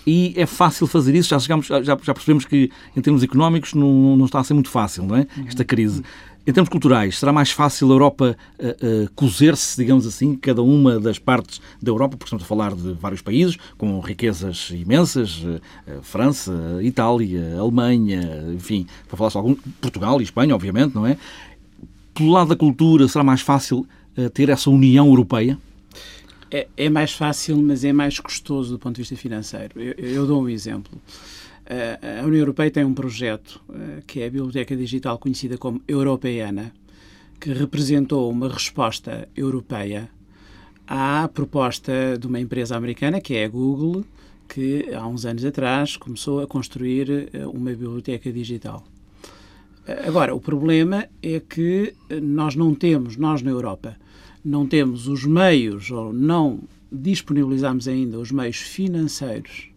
e 0.06 0.34
é 0.36 0.46
fácil 0.46 0.86
fazer 0.86 1.14
isso. 1.14 1.30
Já, 1.30 1.38
chegamos, 1.38 1.66
já, 1.66 1.82
já 1.82 1.96
percebemos 1.96 2.44
que, 2.44 2.70
em 2.96 3.00
termos 3.00 3.22
económicos, 3.22 3.74
não, 3.74 4.16
não 4.16 4.26
está 4.26 4.40
a 4.40 4.44
ser 4.44 4.54
muito 4.54 4.68
fácil, 4.70 5.04
não 5.04 5.16
é? 5.16 5.26
Esta 5.46 5.64
crise. 5.64 6.02
Em 6.46 6.52
termos 6.52 6.68
culturais, 6.68 7.18
será 7.18 7.32
mais 7.32 7.50
fácil 7.50 7.88
a 7.88 7.94
Europa 7.94 8.36
uh, 8.58 9.04
uh, 9.04 9.10
cozer-se, 9.14 9.78
digamos 9.78 10.06
assim, 10.06 10.36
cada 10.36 10.62
uma 10.62 11.00
das 11.00 11.18
partes 11.18 11.58
da 11.80 11.90
Europa, 11.90 12.18
porque 12.18 12.26
estamos 12.26 12.44
a 12.44 12.46
falar 12.46 12.74
de 12.74 12.92
vários 12.92 13.22
países 13.22 13.56
com 13.78 13.98
riquezas 14.00 14.68
imensas, 14.70 15.42
uh, 15.42 15.58
França, 16.02 16.52
Itália, 16.82 17.56
Alemanha, 17.58 18.44
enfim, 18.54 18.86
para 19.08 19.16
falar 19.16 19.30
só 19.30 19.38
algum, 19.38 19.54
Portugal 19.80 20.20
e 20.20 20.24
Espanha, 20.24 20.54
obviamente, 20.54 20.94
não 20.94 21.06
é? 21.06 21.16
Pelo 22.12 22.30
lado 22.30 22.48
da 22.48 22.56
cultura, 22.56 23.08
será 23.08 23.24
mais 23.24 23.40
fácil 23.40 23.86
ter 24.34 24.48
essa 24.48 24.70
união 24.70 25.08
europeia? 25.08 25.58
É, 26.56 26.68
é, 26.76 26.88
mais 26.88 27.12
fácil, 27.12 27.60
mas 27.60 27.82
é 27.82 27.92
mais 27.92 28.20
custoso 28.20 28.74
do 28.74 28.78
ponto 28.78 28.94
de 28.94 29.02
vista 29.02 29.16
financeiro. 29.16 29.72
Eu, 29.80 29.92
eu 29.94 30.24
dou 30.24 30.40
um 30.40 30.48
exemplo. 30.48 30.96
Uh, 31.66 32.20
a 32.22 32.24
União 32.24 32.42
Europeia 32.42 32.70
tem 32.70 32.84
um 32.84 32.94
projeto 32.94 33.60
uh, 33.68 34.00
que 34.06 34.20
é 34.20 34.26
a 34.28 34.30
Biblioteca 34.30 34.76
Digital 34.76 35.18
conhecida 35.18 35.58
como 35.58 35.82
Europeana, 35.88 36.72
que 37.40 37.52
representou 37.52 38.30
uma 38.30 38.48
resposta 38.48 39.28
europeia 39.36 40.08
à 40.86 41.26
proposta 41.26 42.16
de 42.16 42.24
uma 42.28 42.38
empresa 42.38 42.76
americana, 42.76 43.20
que 43.20 43.34
é 43.34 43.46
a 43.46 43.48
Google, 43.48 44.04
que 44.48 44.94
há 44.94 45.04
uns 45.08 45.26
anos 45.26 45.44
atrás 45.44 45.96
começou 45.96 46.38
a 46.38 46.46
construir 46.46 47.30
uh, 47.34 47.50
uma 47.50 47.70
biblioteca 47.70 48.30
digital. 48.30 48.84
Agora, 50.06 50.32
o 50.32 50.40
problema 50.40 51.08
é 51.20 51.40
que 51.40 51.94
nós 52.22 52.54
não 52.54 52.76
temos, 52.76 53.16
nós 53.16 53.42
na 53.42 53.50
Europa, 53.50 53.96
não 54.44 54.66
temos 54.66 55.08
os 55.08 55.24
meios 55.24 55.90
ou 55.90 56.12
não 56.12 56.60
disponibilizamos 56.92 57.88
ainda 57.88 58.18
os 58.18 58.30
meios 58.30 58.58
financeiros 58.58 59.70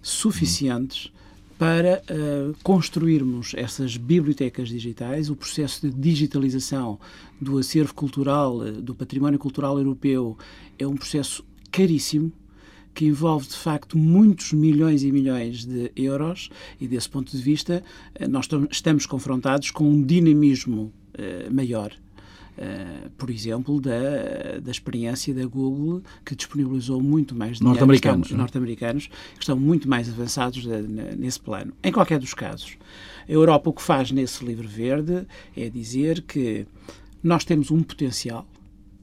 suficientes 0.00 1.12
para 1.58 2.00
uh, 2.08 2.56
construirmos 2.62 3.52
essas 3.56 3.96
bibliotecas 3.96 4.68
digitais. 4.68 5.28
O 5.28 5.34
processo 5.34 5.88
de 5.88 5.92
digitalização 5.92 7.00
do 7.40 7.58
acervo 7.58 7.92
cultural, 7.92 8.58
uh, 8.58 8.80
do 8.80 8.94
património 8.94 9.38
cultural 9.38 9.76
europeu, 9.76 10.38
é 10.78 10.86
um 10.86 10.96
processo 10.96 11.44
caríssimo 11.72 12.32
que 12.94 13.06
envolve 13.06 13.48
de 13.48 13.56
facto 13.56 13.98
muitos 13.98 14.52
milhões 14.52 15.02
e 15.02 15.10
milhões 15.10 15.64
de 15.64 15.90
euros 15.96 16.48
e 16.80 16.86
desse 16.86 17.08
ponto 17.08 17.36
de 17.36 17.42
vista 17.42 17.82
uh, 18.20 18.28
nós 18.28 18.48
estamos 18.70 19.04
confrontados 19.04 19.72
com 19.72 19.90
um 19.90 20.00
dinamismo 20.00 20.92
maior 21.50 21.92
Uh, 22.58 23.08
por 23.10 23.30
exemplo, 23.30 23.80
da, 23.80 24.58
da 24.60 24.70
experiência 24.72 25.32
da 25.32 25.46
Google, 25.46 26.02
que 26.24 26.34
disponibilizou 26.34 27.00
muito 27.00 27.32
mais 27.32 27.60
norte-americanos, 27.60 28.32
é? 28.32 28.34
norte-americanos, 28.34 29.06
que 29.06 29.42
estão 29.42 29.56
muito 29.56 29.88
mais 29.88 30.08
avançados 30.08 30.62
de, 30.62 30.82
nesse 31.16 31.38
plano. 31.38 31.72
Em 31.84 31.92
qualquer 31.92 32.18
dos 32.18 32.34
casos, 32.34 32.76
a 33.28 33.30
Europa 33.30 33.70
o 33.70 33.72
que 33.72 33.82
faz 33.82 34.10
nesse 34.10 34.44
livro 34.44 34.66
verde 34.66 35.24
é 35.56 35.70
dizer 35.70 36.22
que 36.22 36.66
nós 37.22 37.44
temos 37.44 37.70
um 37.70 37.80
potencial 37.80 38.44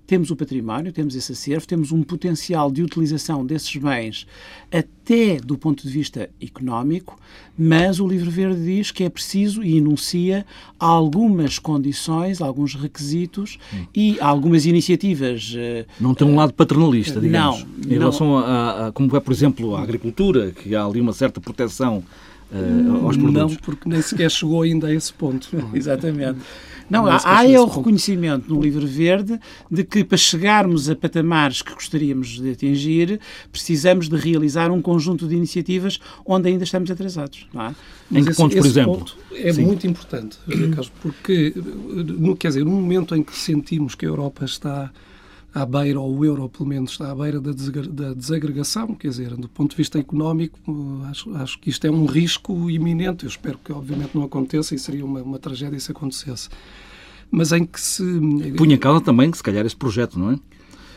temos 0.06 0.32
o 0.32 0.36
património, 0.36 0.92
temos 0.92 1.16
esse 1.16 1.32
acervo, 1.32 1.68
temos 1.68 1.92
um 1.92 2.04
potencial 2.04 2.72
de 2.72 2.84
utilização 2.84 3.46
desses 3.46 3.76
bens 3.76 4.28
até 4.72 5.38
do 5.38 5.58
ponto 5.58 5.86
de 5.86 5.94
vista 5.94 6.30
económico, 6.42 7.20
mas 7.58 8.00
o 8.00 8.08
Livro 8.08 8.30
Verde 8.30 8.64
diz 8.64 8.92
que 8.92 9.04
é 9.04 9.10
preciso 9.10 9.64
e 9.64 9.78
enuncia 9.78 10.46
algumas 10.80 11.60
condições, 11.60 12.42
alguns 12.42 12.74
requisitos 12.76 13.58
hum. 13.74 13.86
e 13.96 14.20
algumas 14.20 14.66
iniciativas. 14.66 15.54
Eh, 15.56 15.86
não 16.00 16.14
tem 16.14 16.28
um 16.28 16.36
lado 16.36 16.54
paternalista, 16.54 17.22
digamos. 17.22 17.64
Não. 17.64 17.92
Em 17.92 17.98
relação 17.98 18.38
a, 18.38 18.88
a, 18.88 18.92
como 18.92 19.16
é, 19.16 19.20
por 19.20 19.32
exemplo, 19.32 19.76
a 19.76 19.82
agricultura, 19.82 20.52
que 20.52 20.76
há 20.76 20.84
ali 20.84 21.00
uma 21.00 21.14
certa 21.14 21.40
proteção 21.40 22.04
uh, 22.52 23.06
aos 23.06 23.18
produtos. 23.18 23.54
Não, 23.54 23.62
porque 23.62 23.88
nem 23.88 24.02
sequer 24.02 24.30
chegou 24.32 24.62
ainda 24.62 24.88
a 24.88 24.94
esse 24.94 25.14
ponto. 25.14 25.50
Exatamente. 25.74 26.40
Não, 26.90 27.08
há, 27.08 27.20
há 27.24 27.50
é 27.50 27.60
o 27.60 27.66
reconhecimento 27.66 28.54
no 28.54 28.62
livro 28.62 28.86
verde 28.86 29.40
de 29.70 29.84
que 29.84 30.04
para 30.04 30.18
chegarmos 30.18 30.90
a 30.90 30.96
patamares 30.96 31.62
que 31.62 31.74
gostaríamos 31.74 32.40
de 32.40 32.52
atingir, 32.52 33.20
precisamos 33.52 34.08
de 34.08 34.16
realizar 34.16 34.72
um 34.72 34.82
conjunto 34.82 35.28
de 35.28 35.36
iniciativas 35.36 36.00
onde 36.26 36.50
ainda 36.50 36.64
estamos 36.64 36.92
atrasados. 36.92 37.48
Não 37.54 37.64
é? 37.64 37.76
Em 38.12 38.24
que 38.24 38.36
pontos, 38.36 38.58
por 38.58 38.66
exemplo? 38.66 38.98
Ponto 39.00 39.18
é 39.34 39.52
Sim. 39.52 39.66
muito 39.66 39.88
importante, 39.88 40.38
Carlos, 40.48 40.92
porque, 41.02 41.54
no, 41.56 42.36
quer 42.36 42.50
dizer, 42.50 42.64
no 42.64 42.72
momento 42.72 43.16
em 43.16 43.24
que 43.24 43.36
sentimos 43.36 43.96
que 43.96 44.06
a 44.06 44.10
Europa 44.10 44.46
está 44.46 44.92
à 45.56 45.66
beira, 45.66 46.02
ou 46.02 46.18
o 46.18 46.26
euro 46.26 46.50
pelo 46.50 46.68
menos 46.68 46.92
está 46.92 47.10
à 47.10 47.16
beira 47.16 47.40
da, 47.40 47.54
desagregação, 48.14 48.94
quer 48.94 49.08
dizer, 49.08 49.38
do 49.38 49.48
ponto 49.48 49.72
de 49.72 49.78
vista 49.78 49.98
económico, 49.98 50.60
acho, 51.10 51.34
acho 51.38 51.60
que 51.60 51.70
isto 51.70 51.88
é 51.88 51.90
um 51.90 52.06
risco 52.06 52.70
iminente. 52.70 53.24
Eu 53.24 53.30
espero 53.30 53.58
que, 53.64 53.72
obviamente, 53.72 54.14
não 54.14 54.24
aconteça 54.24 54.76
e 54.76 54.80
seria 54.80 55.06
uma, 55.06 55.22
uma 55.22 55.40
tragédia 55.40 55.80
se 55.80 55.90
acontecesse. 55.90 56.50
Mas 57.32 57.54
em 57.54 57.66
que 57.66 57.80
se. 57.80 58.04
Punha 58.58 58.76
em 58.76 58.78
causa 58.78 59.00
também, 59.00 59.32
se 59.32 59.42
calhar, 59.42 59.66
esse 59.66 59.76
projeto, 59.76 60.20
não 60.20 60.32
é? 60.32 60.40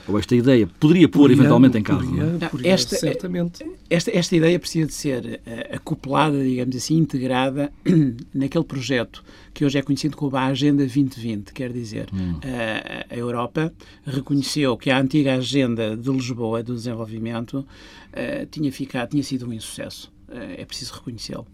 Ou 0.08 0.18
esta 0.18 0.34
ideia 0.34 0.66
poderia 0.80 1.06
pôr 1.06 1.30
eventualmente 1.30 1.76
em 1.76 1.82
causa? 1.82 2.06
Poderia, 2.06 2.46
é? 2.46 2.48
poderia, 2.48 2.72
esta, 2.72 2.96
certamente. 2.96 3.64
Esta, 3.90 4.10
esta 4.16 4.36
ideia 4.36 4.58
precisa 4.58 4.86
de 4.86 4.94
ser 4.94 5.40
uh, 5.46 5.76
acoplada, 5.76 6.42
digamos 6.42 6.74
assim, 6.74 6.96
integrada 6.96 7.70
naquele 8.32 8.64
projeto 8.64 9.22
que 9.52 9.64
hoje 9.64 9.78
é 9.78 9.82
conhecido 9.82 10.16
como 10.16 10.34
a 10.36 10.46
Agenda 10.46 10.82
2020. 10.82 11.52
Quer 11.52 11.72
dizer, 11.72 12.08
hum. 12.12 12.36
uh, 12.36 13.06
a 13.10 13.16
Europa 13.16 13.72
reconheceu 14.06 14.76
que 14.78 14.90
a 14.90 14.98
antiga 14.98 15.34
Agenda 15.34 15.94
de 15.94 16.10
Lisboa 16.10 16.62
do 16.62 16.74
Desenvolvimento 16.74 17.58
uh, 17.58 18.46
tinha, 18.50 18.72
ficado, 18.72 19.10
tinha 19.10 19.22
sido 19.22 19.46
um 19.46 19.52
insucesso. 19.52 20.10
é 20.30 20.64
preciso 20.64 20.94
reconhecê-lo. 20.94 21.46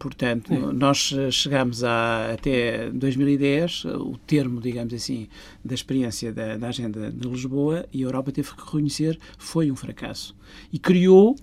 Portanto, 0.00 0.54
nós 0.72 1.14
eh, 1.14 1.30
chegamos 1.30 1.84
a, 1.84 2.32
até 2.32 2.90
2010, 2.90 3.84
o 3.84 4.16
termo, 4.26 4.58
digamos 4.58 4.94
assim, 4.94 5.28
da 5.62 5.74
experiência 5.74 6.32
da, 6.32 6.56
da 6.56 6.68
Agenda 6.68 7.12
de 7.12 7.28
Lisboa, 7.28 7.84
e 7.92 8.02
a 8.02 8.06
Europa 8.06 8.32
teve 8.32 8.50
que 8.50 8.64
reconhecer, 8.64 9.18
foi 9.36 9.70
um 9.70 9.76
fracasso. 9.76 10.34
E 10.72 10.78
criou 10.78 11.36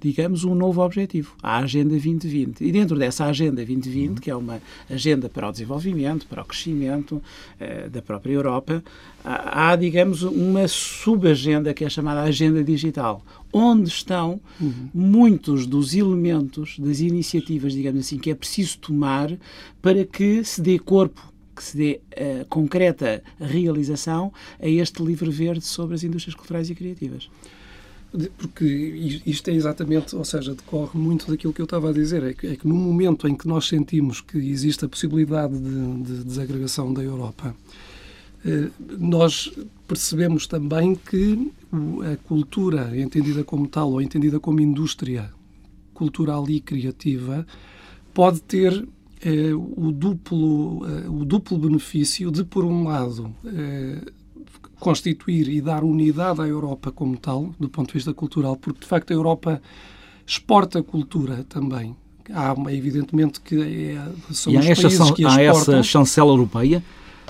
digamos, 0.00 0.44
um 0.44 0.54
novo 0.54 0.82
objetivo, 0.82 1.34
a 1.42 1.58
Agenda 1.58 1.90
2020. 1.90 2.64
E 2.64 2.72
dentro 2.72 2.98
dessa 2.98 3.24
Agenda 3.24 3.64
2020, 3.64 4.08
uhum. 4.08 4.14
que 4.16 4.30
é 4.30 4.36
uma 4.36 4.60
agenda 4.88 5.28
para 5.28 5.48
o 5.48 5.52
desenvolvimento, 5.52 6.26
para 6.26 6.42
o 6.42 6.44
crescimento 6.44 7.12
uh, 7.16 7.90
da 7.90 8.02
própria 8.02 8.32
Europa, 8.32 8.82
há, 9.24 9.70
há, 9.70 9.76
digamos, 9.76 10.22
uma 10.22 10.68
subagenda 10.68 11.72
que 11.72 11.84
é 11.84 11.88
chamada 11.88 12.22
Agenda 12.22 12.62
Digital, 12.62 13.24
onde 13.52 13.88
estão 13.88 14.40
uhum. 14.60 14.88
muitos 14.92 15.66
dos 15.66 15.94
elementos, 15.94 16.78
das 16.78 17.00
iniciativas, 17.00 17.72
digamos 17.72 18.00
assim, 18.00 18.18
que 18.18 18.30
é 18.30 18.34
preciso 18.34 18.78
tomar 18.78 19.30
para 19.80 20.04
que 20.04 20.44
se 20.44 20.60
dê 20.60 20.78
corpo 20.78 21.34
que 21.54 21.64
se 21.64 21.74
dê 21.74 22.00
uh, 22.12 22.44
concreta 22.50 23.22
realização 23.40 24.30
a 24.60 24.68
este 24.68 25.02
livro 25.02 25.30
verde 25.30 25.64
sobre 25.64 25.94
as 25.94 26.04
indústrias 26.04 26.34
culturais 26.34 26.68
e 26.68 26.74
criativas 26.74 27.30
porque 28.38 28.64
isto 29.26 29.48
é 29.48 29.54
exatamente, 29.54 30.14
ou 30.16 30.24
seja, 30.24 30.54
decorre 30.54 30.98
muito 30.98 31.30
daquilo 31.30 31.52
que 31.52 31.60
eu 31.60 31.64
estava 31.64 31.90
a 31.90 31.92
dizer, 31.92 32.22
é 32.22 32.32
que, 32.32 32.46
é 32.46 32.56
que 32.56 32.66
no 32.66 32.74
momento 32.74 33.28
em 33.28 33.34
que 33.34 33.46
nós 33.46 33.66
sentimos 33.66 34.20
que 34.20 34.38
existe 34.38 34.84
a 34.84 34.88
possibilidade 34.88 35.58
de, 35.58 36.02
de 36.02 36.24
desagregação 36.24 36.92
da 36.92 37.02
Europa, 37.02 37.54
eh, 38.44 38.70
nós 38.98 39.52
percebemos 39.86 40.46
também 40.46 40.94
que 40.94 41.52
a 42.12 42.16
cultura, 42.28 42.98
entendida 42.98 43.44
como 43.44 43.66
tal 43.68 43.90
ou 43.92 44.00
entendida 44.00 44.38
como 44.38 44.60
indústria 44.60 45.30
cultural 45.92 46.48
e 46.48 46.60
criativa, 46.60 47.46
pode 48.14 48.40
ter 48.42 48.86
eh, 49.22 49.52
o, 49.54 49.90
duplo, 49.92 50.86
eh, 50.86 51.08
o 51.08 51.24
duplo 51.24 51.58
benefício 51.58 52.30
de, 52.30 52.44
por 52.44 52.64
um 52.64 52.84
lado, 52.84 53.34
constituir 54.78 55.48
e 55.48 55.60
dar 55.60 55.82
unidade 55.82 56.40
à 56.40 56.46
Europa 56.46 56.92
como 56.92 57.16
tal, 57.16 57.54
do 57.58 57.68
ponto 57.68 57.88
de 57.88 57.94
vista 57.94 58.12
cultural, 58.12 58.56
porque 58.56 58.80
de 58.80 58.86
facto 58.86 59.10
a 59.10 59.14
Europa 59.14 59.60
exporta 60.26 60.82
cultura 60.82 61.44
também. 61.48 61.96
Há, 62.32 62.54
evidentemente, 62.72 63.40
que 63.40 63.94
é, 63.96 64.32
são 64.32 64.52
e 64.52 64.56
há, 64.56 64.64
esta, 64.64 65.12
que 65.12 65.24
há 65.24 65.40
essa 65.40 65.82
chancela 65.82 66.30
europeia? 66.30 66.82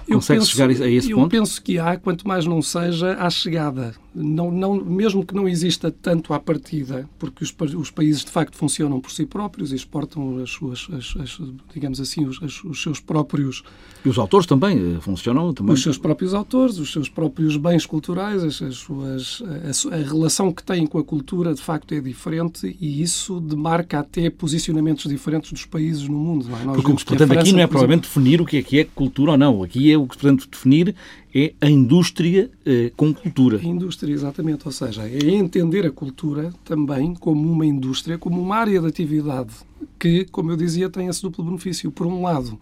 Consegue 0.08 0.44
chegar 0.44 0.70
a 0.70 0.72
esse 0.72 1.10
eu 1.10 1.18
ponto? 1.18 1.34
Eu 1.34 1.40
penso 1.40 1.60
que 1.60 1.78
há, 1.78 1.96
quanto 1.96 2.26
mais 2.26 2.46
não 2.46 2.62
seja, 2.62 3.14
à 3.14 3.28
chegada. 3.28 3.94
Não, 4.16 4.50
não, 4.50 4.74
mesmo 4.74 5.24
que 5.24 5.34
não 5.34 5.46
exista 5.46 5.90
tanto 5.90 6.32
à 6.32 6.40
partida, 6.40 7.08
porque 7.18 7.44
os, 7.44 7.54
os 7.74 7.90
países 7.90 8.24
de 8.24 8.30
facto 8.30 8.56
funcionam 8.56 8.98
por 8.98 9.10
si 9.10 9.26
próprios 9.26 9.72
e 9.72 9.76
exportam 9.76 10.38
as 10.38 10.50
suas, 10.50 10.88
as, 10.90 11.14
as, 11.20 11.38
digamos 11.72 12.00
assim, 12.00 12.24
os, 12.24 12.40
os, 12.64 12.82
seus 12.82 12.98
próprios. 12.98 13.62
E 14.04 14.08
os 14.08 14.18
autores 14.18 14.46
também 14.46 14.96
eh, 14.96 15.00
funcionam 15.00 15.52
também. 15.52 15.74
Os 15.74 15.82
seus 15.82 15.98
próprios 15.98 16.32
autores, 16.32 16.78
os 16.78 16.90
seus 16.90 17.08
próprios 17.08 17.56
bens 17.58 17.84
culturais, 17.84 18.42
as, 18.42 18.62
as 18.62 18.76
suas, 18.76 19.42
a, 19.90 19.94
a, 19.94 19.98
relação 19.98 20.50
que 20.50 20.62
têm 20.62 20.86
com 20.86 20.98
a 20.98 21.04
cultura 21.04 21.54
de 21.54 21.60
facto 21.60 21.92
é 21.92 22.00
diferente 22.00 22.74
e 22.80 23.02
isso 23.02 23.38
demarca 23.40 24.00
até 24.00 24.30
posicionamentos 24.30 25.10
diferentes 25.10 25.52
dos 25.52 25.66
países 25.66 26.08
no 26.08 26.18
mundo. 26.18 26.46
Não 26.48 26.72
é? 26.72 26.74
Porque 26.74 26.90
o 26.90 26.94
que 26.94 27.00
se 27.02 27.06
pretende 27.06 27.38
aqui 27.38 27.52
não 27.52 27.60
é 27.60 27.66
provavelmente 27.66 28.02
definir 28.02 28.40
o 28.40 28.46
que 28.46 28.56
é 28.56 28.62
que 28.62 28.78
é 28.78 28.84
cultura 28.84 29.32
ou 29.32 29.36
não. 29.36 29.62
Aqui 29.62 29.92
é 29.92 29.98
o 29.98 30.06
que 30.06 30.14
se 30.14 30.20
pretende 30.20 30.48
definir 30.50 30.94
é 31.38 31.52
a 31.60 31.68
indústria 31.68 32.50
eh, 32.64 32.90
com 32.96 33.12
cultura. 33.12 33.58
A 33.58 33.64
indústria, 33.64 34.10
exatamente. 34.10 34.66
Ou 34.66 34.72
seja, 34.72 35.06
é 35.06 35.34
entender 35.34 35.84
a 35.84 35.90
cultura 35.90 36.50
também 36.64 37.14
como 37.14 37.52
uma 37.52 37.66
indústria, 37.66 38.16
como 38.16 38.40
uma 38.40 38.56
área 38.56 38.80
de 38.80 38.86
atividade 38.86 39.52
que, 39.98 40.24
como 40.26 40.50
eu 40.50 40.56
dizia, 40.56 40.88
tem 40.88 41.08
esse 41.08 41.20
duplo 41.20 41.44
benefício. 41.44 41.92
Por 41.92 42.06
um 42.06 42.22
lado, 42.22 42.58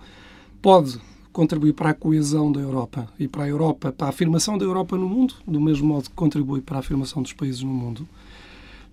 pode 0.60 0.98
contribuir 1.32 1.72
para 1.72 1.90
a 1.90 1.94
coesão 1.94 2.50
da 2.50 2.60
Europa 2.60 3.08
e 3.16 3.28
para 3.28 3.44
a 3.44 3.48
Europa, 3.48 3.92
para 3.92 4.08
a 4.08 4.10
afirmação 4.10 4.58
da 4.58 4.64
Europa 4.64 4.96
no 4.96 5.08
mundo, 5.08 5.34
do 5.46 5.60
mesmo 5.60 5.86
modo 5.86 6.10
que 6.10 6.16
contribui 6.16 6.60
para 6.60 6.76
a 6.76 6.80
afirmação 6.80 7.22
dos 7.22 7.32
países 7.32 7.62
no 7.62 7.72
mundo. 7.72 8.08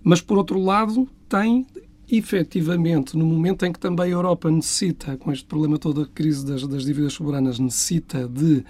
Mas, 0.04 0.20
por 0.20 0.38
outro 0.38 0.60
lado, 0.60 1.08
tem 1.28 1.66
efetivamente, 2.10 3.16
no 3.16 3.24
momento 3.24 3.64
em 3.64 3.72
que 3.72 3.78
também 3.80 4.06
a 4.06 4.10
Europa 4.10 4.50
necessita, 4.50 5.16
com 5.16 5.32
este 5.32 5.44
problema 5.46 5.78
todo 5.78 6.02
da 6.02 6.10
crise 6.12 6.44
das, 6.44 6.66
das 6.66 6.84
dívidas 6.84 7.14
soberanas, 7.14 7.58
necessita 7.58 8.28
de 8.28 8.64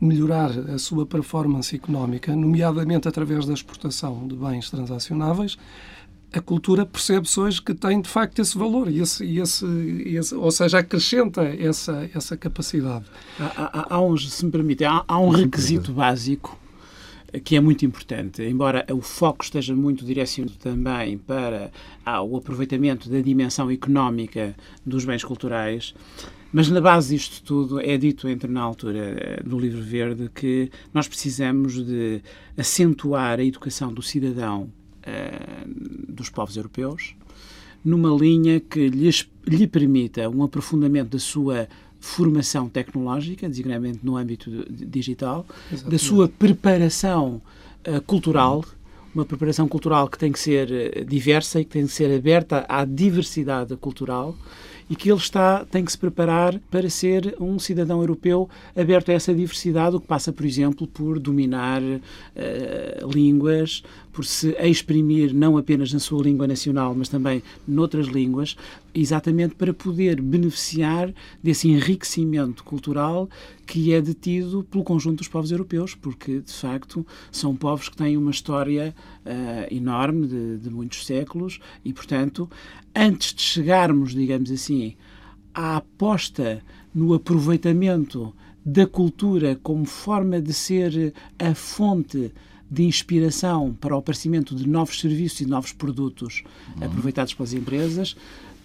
melhorar 0.00 0.50
a 0.50 0.78
sua 0.78 1.06
performance 1.06 1.74
económica, 1.74 2.34
nomeadamente 2.34 3.08
através 3.08 3.46
da 3.46 3.52
exportação 3.52 4.26
de 4.26 4.34
bens 4.34 4.70
transacionáveis, 4.70 5.56
a 6.32 6.40
cultura 6.40 6.84
percebe-se 6.84 7.38
hoje 7.38 7.62
que 7.62 7.72
tem 7.72 8.00
de 8.00 8.08
facto 8.08 8.40
esse 8.40 8.58
valor, 8.58 8.90
e 8.90 9.00
esse, 9.00 9.38
esse, 9.38 9.66
esse, 10.06 10.34
ou 10.34 10.50
seja, 10.50 10.78
acrescenta 10.78 11.42
essa, 11.44 12.10
essa 12.12 12.36
capacidade. 12.36 13.04
Há, 13.38 13.44
há, 13.56 13.94
há 13.94 14.00
uns, 14.00 14.32
se 14.32 14.44
me 14.44 14.50
permite, 14.50 14.84
há, 14.84 15.04
há 15.06 15.18
um 15.18 15.28
requisito 15.28 15.92
básico 15.92 16.58
que 17.42 17.56
é 17.56 17.60
muito 17.60 17.84
importante, 17.84 18.42
embora 18.42 18.84
o 18.92 19.00
foco 19.00 19.44
esteja 19.44 19.74
muito 19.74 20.04
direcionado 20.04 20.56
também 20.56 21.18
para 21.18 21.70
ah, 22.04 22.22
o 22.22 22.36
aproveitamento 22.36 23.08
da 23.08 23.20
dimensão 23.20 23.70
económica 23.70 24.54
dos 24.84 25.04
bens 25.04 25.24
culturais, 25.24 25.94
mas 26.52 26.70
na 26.70 26.80
base 26.80 27.16
disto 27.16 27.42
tudo 27.42 27.80
é 27.80 27.96
dito 27.96 28.28
entre 28.28 28.50
na 28.50 28.60
altura 28.60 29.42
no 29.44 29.58
livro 29.58 29.82
verde 29.82 30.30
que 30.32 30.70
nós 30.92 31.08
precisamos 31.08 31.84
de 31.84 32.22
acentuar 32.56 33.40
a 33.40 33.44
educação 33.44 33.92
do 33.92 34.02
cidadão 34.02 34.70
uh, 35.00 36.12
dos 36.12 36.30
povos 36.30 36.56
europeus 36.56 37.16
numa 37.84 38.16
linha 38.16 38.60
que 38.60 38.88
lhes, 38.88 39.28
lhe 39.46 39.66
permita 39.66 40.28
um 40.30 40.42
aprofundamento 40.42 41.10
da 41.10 41.18
sua 41.18 41.68
formação 42.04 42.68
tecnológica, 42.68 43.48
designadamente 43.48 44.00
no 44.02 44.16
âmbito 44.16 44.50
digital, 44.70 45.46
Exatamente. 45.72 45.90
da 45.90 45.98
sua 45.98 46.28
preparação 46.28 47.40
uh, 47.88 48.00
cultural, 48.02 48.62
uma 49.14 49.24
preparação 49.24 49.66
cultural 49.66 50.08
que 50.08 50.18
tem 50.18 50.30
que 50.30 50.38
ser 50.38 50.70
eh, 50.72 51.04
diversa 51.04 51.60
e 51.60 51.64
que 51.64 51.70
tem 51.70 51.86
que 51.86 51.92
ser 51.92 52.12
aberta 52.12 52.66
à 52.68 52.84
diversidade 52.84 53.76
cultural 53.76 54.34
e 54.90 54.96
que 54.96 55.10
ele 55.10 55.18
está, 55.18 55.64
tem 55.64 55.84
que 55.84 55.92
se 55.92 55.98
preparar 55.98 56.58
para 56.70 56.90
ser 56.90 57.36
um 57.40 57.58
cidadão 57.58 58.00
europeu 58.00 58.48
aberto 58.76 59.10
a 59.10 59.14
essa 59.14 59.32
diversidade, 59.32 59.96
o 59.96 60.00
que 60.00 60.06
passa, 60.06 60.32
por 60.32 60.44
exemplo, 60.44 60.86
por 60.86 61.18
dominar 61.18 61.80
uh, 61.80 63.10
línguas, 63.10 63.82
por 64.12 64.24
se 64.24 64.50
exprimir 64.60 65.32
não 65.32 65.56
apenas 65.56 65.92
na 65.92 65.98
sua 65.98 66.22
língua 66.22 66.46
nacional, 66.46 66.94
mas 66.94 67.08
também 67.08 67.42
noutras 67.66 68.08
línguas, 68.08 68.56
exatamente 68.94 69.54
para 69.54 69.74
poder 69.74 70.20
beneficiar 70.20 71.12
desse 71.42 71.68
enriquecimento 71.68 72.62
cultural 72.62 73.28
que 73.66 73.92
é 73.92 74.00
detido 74.00 74.62
pelo 74.64 74.84
conjunto 74.84 75.18
dos 75.18 75.28
povos 75.28 75.50
europeus, 75.50 75.94
porque 75.94 76.40
de 76.40 76.52
facto 76.52 77.06
são 77.32 77.56
povos 77.56 77.88
que 77.88 77.96
têm 77.96 78.16
uma 78.16 78.30
história 78.30 78.94
uh, 79.24 79.74
enorme 79.74 80.26
de, 80.26 80.58
de 80.58 80.70
muitos 80.70 81.04
séculos 81.04 81.58
e, 81.84 81.92
portanto, 81.92 82.48
antes 82.94 83.34
de 83.34 83.42
chegarmos, 83.42 84.14
digamos 84.14 84.50
assim, 84.50 84.94
à 85.52 85.76
aposta 85.76 86.62
no 86.94 87.14
aproveitamento 87.14 88.34
da 88.64 88.86
cultura 88.86 89.58
como 89.62 89.84
forma 89.84 90.40
de 90.40 90.52
ser 90.52 91.12
a 91.38 91.54
fonte 91.54 92.32
de 92.70 92.82
inspiração 92.82 93.76
para 93.78 93.94
o 93.94 93.98
aparecimento 93.98 94.54
de 94.54 94.66
novos 94.68 95.00
serviços 95.00 95.40
e 95.40 95.46
novos 95.46 95.72
produtos 95.72 96.42
uhum. 96.76 96.86
aproveitados 96.86 97.34
pelas 97.34 97.52
empresas, 97.52 98.16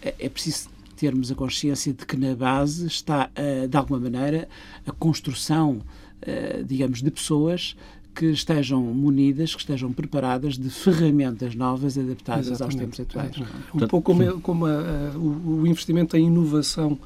é, 0.02 0.16
é 0.20 0.30
preciso 0.30 0.70
termos 0.96 1.32
a 1.32 1.36
consciência 1.36 1.94
de 1.94 2.06
que 2.06 2.18
na 2.18 2.36
base 2.36 2.86
está, 2.86 3.30
eh, 3.34 3.68
de 3.68 3.78
alguma 3.78 4.00
maneira, 4.00 4.50
a 4.86 4.92
construção, 4.92 5.82
eh, 6.22 6.62
digamos, 6.68 7.02
de 7.02 7.10
pessoas 7.10 7.76
que 8.14 8.26
estejam 8.26 8.82
munidas, 8.82 9.56
que 9.56 9.62
estejam 9.62 9.94
preparadas 9.94 10.58
de 10.58 10.70
ferramentas 10.70 11.56
novas 11.56 11.98
adaptadas 11.98 12.48
Exatamente. 12.48 12.84
aos 12.84 12.98
tempos 12.98 13.00
atuais. 13.00 13.50
Um 13.74 13.88
pouco 13.88 14.14
como, 14.14 14.42
como 14.42 14.66
a, 14.66 14.72
a, 14.72 15.18
o, 15.18 15.62
o 15.62 15.68
investimento 15.68 16.18
em 16.18 16.28
inovação 16.28 17.00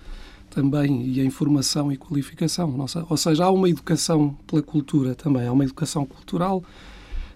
também 0.49 1.05
e 1.05 1.21
em 1.21 1.29
formação 1.29 1.91
e 1.91 1.97
qualificação. 1.97 2.75
Ou 3.09 3.17
seja, 3.17 3.45
há 3.45 3.51
uma 3.51 3.69
educação 3.69 4.35
pela 4.47 4.63
cultura 4.63 5.13
também, 5.13 5.45
há 5.45 5.51
uma 5.51 5.63
educação 5.63 6.03
cultural 6.05 6.63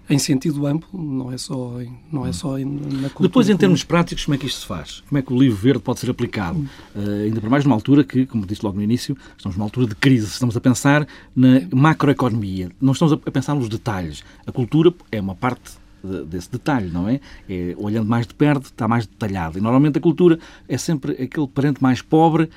em 0.08 0.18
sentido 0.18 0.66
amplo, 0.66 0.88
não 0.98 1.30
é 1.30 1.36
só, 1.36 1.80
em, 1.80 1.98
não 2.10 2.26
é 2.26 2.32
só 2.32 2.58
em, 2.58 2.64
na 2.64 3.08
cultura. 3.08 3.28
Depois, 3.28 3.48
em 3.48 3.56
termos 3.56 3.84
práticos, 3.84 4.24
como 4.24 4.34
é 4.34 4.38
que 4.38 4.46
isto 4.46 4.60
se 4.60 4.66
faz? 4.66 5.02
Como 5.08 5.18
é 5.18 5.22
que 5.22 5.32
o 5.32 5.38
livro 5.38 5.56
verde 5.56 5.80
pode 5.80 6.00
ser 6.00 6.10
aplicado? 6.10 6.58
Uh, 6.94 7.24
ainda 7.24 7.40
para 7.40 7.50
mais 7.50 7.64
numa 7.64 7.74
altura 7.74 8.02
que, 8.02 8.24
como 8.26 8.46
disse 8.46 8.64
logo 8.64 8.76
no 8.76 8.82
início, 8.82 9.16
estamos 9.36 9.56
numa 9.56 9.66
altura 9.66 9.86
de 9.86 9.94
crise, 9.94 10.26
estamos 10.26 10.56
a 10.56 10.60
pensar 10.60 11.06
na 11.36 11.60
macroeconomia, 11.72 12.70
não 12.80 12.92
estamos 12.92 13.12
a 13.12 13.30
pensar 13.30 13.54
nos 13.54 13.68
detalhes. 13.68 14.24
A 14.46 14.52
cultura 14.52 14.94
é 15.12 15.20
uma 15.20 15.34
parte 15.34 15.78
desse 16.02 16.50
detalhe, 16.50 16.90
não 16.90 17.08
é? 17.08 17.20
é? 17.48 17.74
Olhando 17.76 18.08
mais 18.08 18.26
de 18.26 18.34
perto, 18.34 18.66
está 18.66 18.86
mais 18.86 19.06
detalhado. 19.06 19.58
E 19.58 19.60
normalmente 19.60 19.98
a 19.98 20.00
cultura 20.00 20.38
é 20.68 20.78
sempre 20.78 21.12
aquele 21.12 21.46
parente 21.48 21.82
mais 21.82 22.02
pobre 22.02 22.48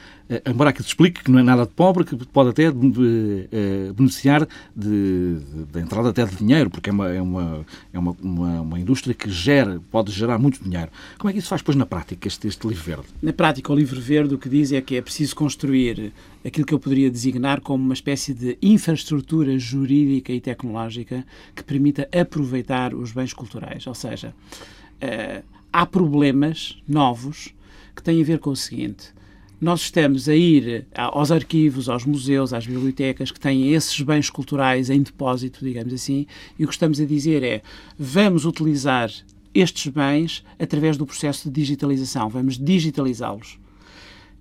embora 0.46 0.70
aqui 0.70 0.82
se 0.82 0.90
explique 0.90 1.24
que 1.24 1.32
não 1.32 1.40
é 1.40 1.44
nada 1.44 1.66
de 1.66 1.72
pobre, 1.72 2.06
que 2.06 2.16
pode 2.28 2.50
até 2.52 2.70
uh, 2.70 3.94
beneficiar 3.94 4.48
da 4.76 5.82
entrada 5.82 6.10
até 6.10 6.26
de 6.26 6.36
dinheiro, 6.36 6.70
porque 6.70 6.90
é, 6.90 6.94
uma, 6.94 7.10
é, 7.10 7.22
uma, 7.22 7.66
é 7.92 8.00
uma, 8.00 8.16
uma, 8.22 8.62
uma, 8.62 8.80
indústria 8.80 9.14
que 9.14 9.30
gera, 9.30 9.82
pode 9.92 10.12
gerar 10.12 10.38
muito 10.38 10.64
dinheiro. 10.64 10.90
Como 11.18 11.30
é 11.30 11.34
que 11.34 11.40
isso 11.40 11.50
faz, 11.50 11.62
depois, 11.62 11.76
na 11.76 11.86
prática, 11.86 12.28
este, 12.28 12.48
este 12.48 12.66
livro 12.66 12.84
verde? 12.84 13.06
Na 13.22 13.34
prática, 13.34 13.72
o 13.72 13.76
livro 13.76 14.00
verde 14.00 14.36
o 14.36 14.38
que 14.38 14.48
diz 14.48 14.72
é 14.72 14.82
que 14.82 14.96
é 14.96 15.02
preciso 15.02 15.36
construir 15.36 16.14
aquilo 16.46 16.66
que 16.66 16.74
eu 16.74 16.80
poderia 16.80 17.10
designar 17.12 17.60
como 17.62 17.84
uma 17.84 17.94
espécie 17.94 18.34
de 18.34 18.58
infraestrutura 18.62 19.60
jurídica 19.60 20.32
e 20.32 20.40
tecnológica 20.40 21.26
que 21.54 21.64
permita 21.64 22.08
aproveitar 22.18 22.94
os 22.94 23.12
bens 23.12 23.34
culturais. 23.34 23.86
Ou 23.86 23.94
seja, 23.94 24.34
há 25.72 25.86
problemas 25.86 26.82
novos 26.88 27.54
que 27.96 28.02
têm 28.02 28.22
a 28.22 28.26
ver 28.26 28.40
com 28.40 28.52
o 28.52 28.56
seguinte 28.56 29.14
nós 29.62 29.82
estamos 29.82 30.28
a 30.28 30.36
ir 30.36 30.88
aos 30.96 31.32
arquivos, 31.32 31.88
aos 31.88 32.04
museus, 32.04 32.52
às 32.52 32.66
bibliotecas 32.66 33.30
que 33.30 33.40
têm 33.40 33.74
esses 33.74 34.02
bens 34.02 34.28
culturais 34.28 34.90
em 34.90 35.04
depósito, 35.04 35.64
digamos 35.64 35.94
assim, 35.94 36.26
e 36.58 36.66
o 36.66 36.68
que 36.68 36.74
estamos 36.74 37.00
a 37.00 37.06
dizer 37.06 37.44
é 37.44 37.62
vamos 37.98 38.44
utilizar 38.44 39.12
estes 39.54 39.92
bens 39.94 40.44
através 40.58 40.98
do 40.98 41.06
processo 41.06 41.48
de 41.48 41.54
digitalização, 41.54 42.28
vamos 42.28 42.58
digitalizá-los. 42.58 43.60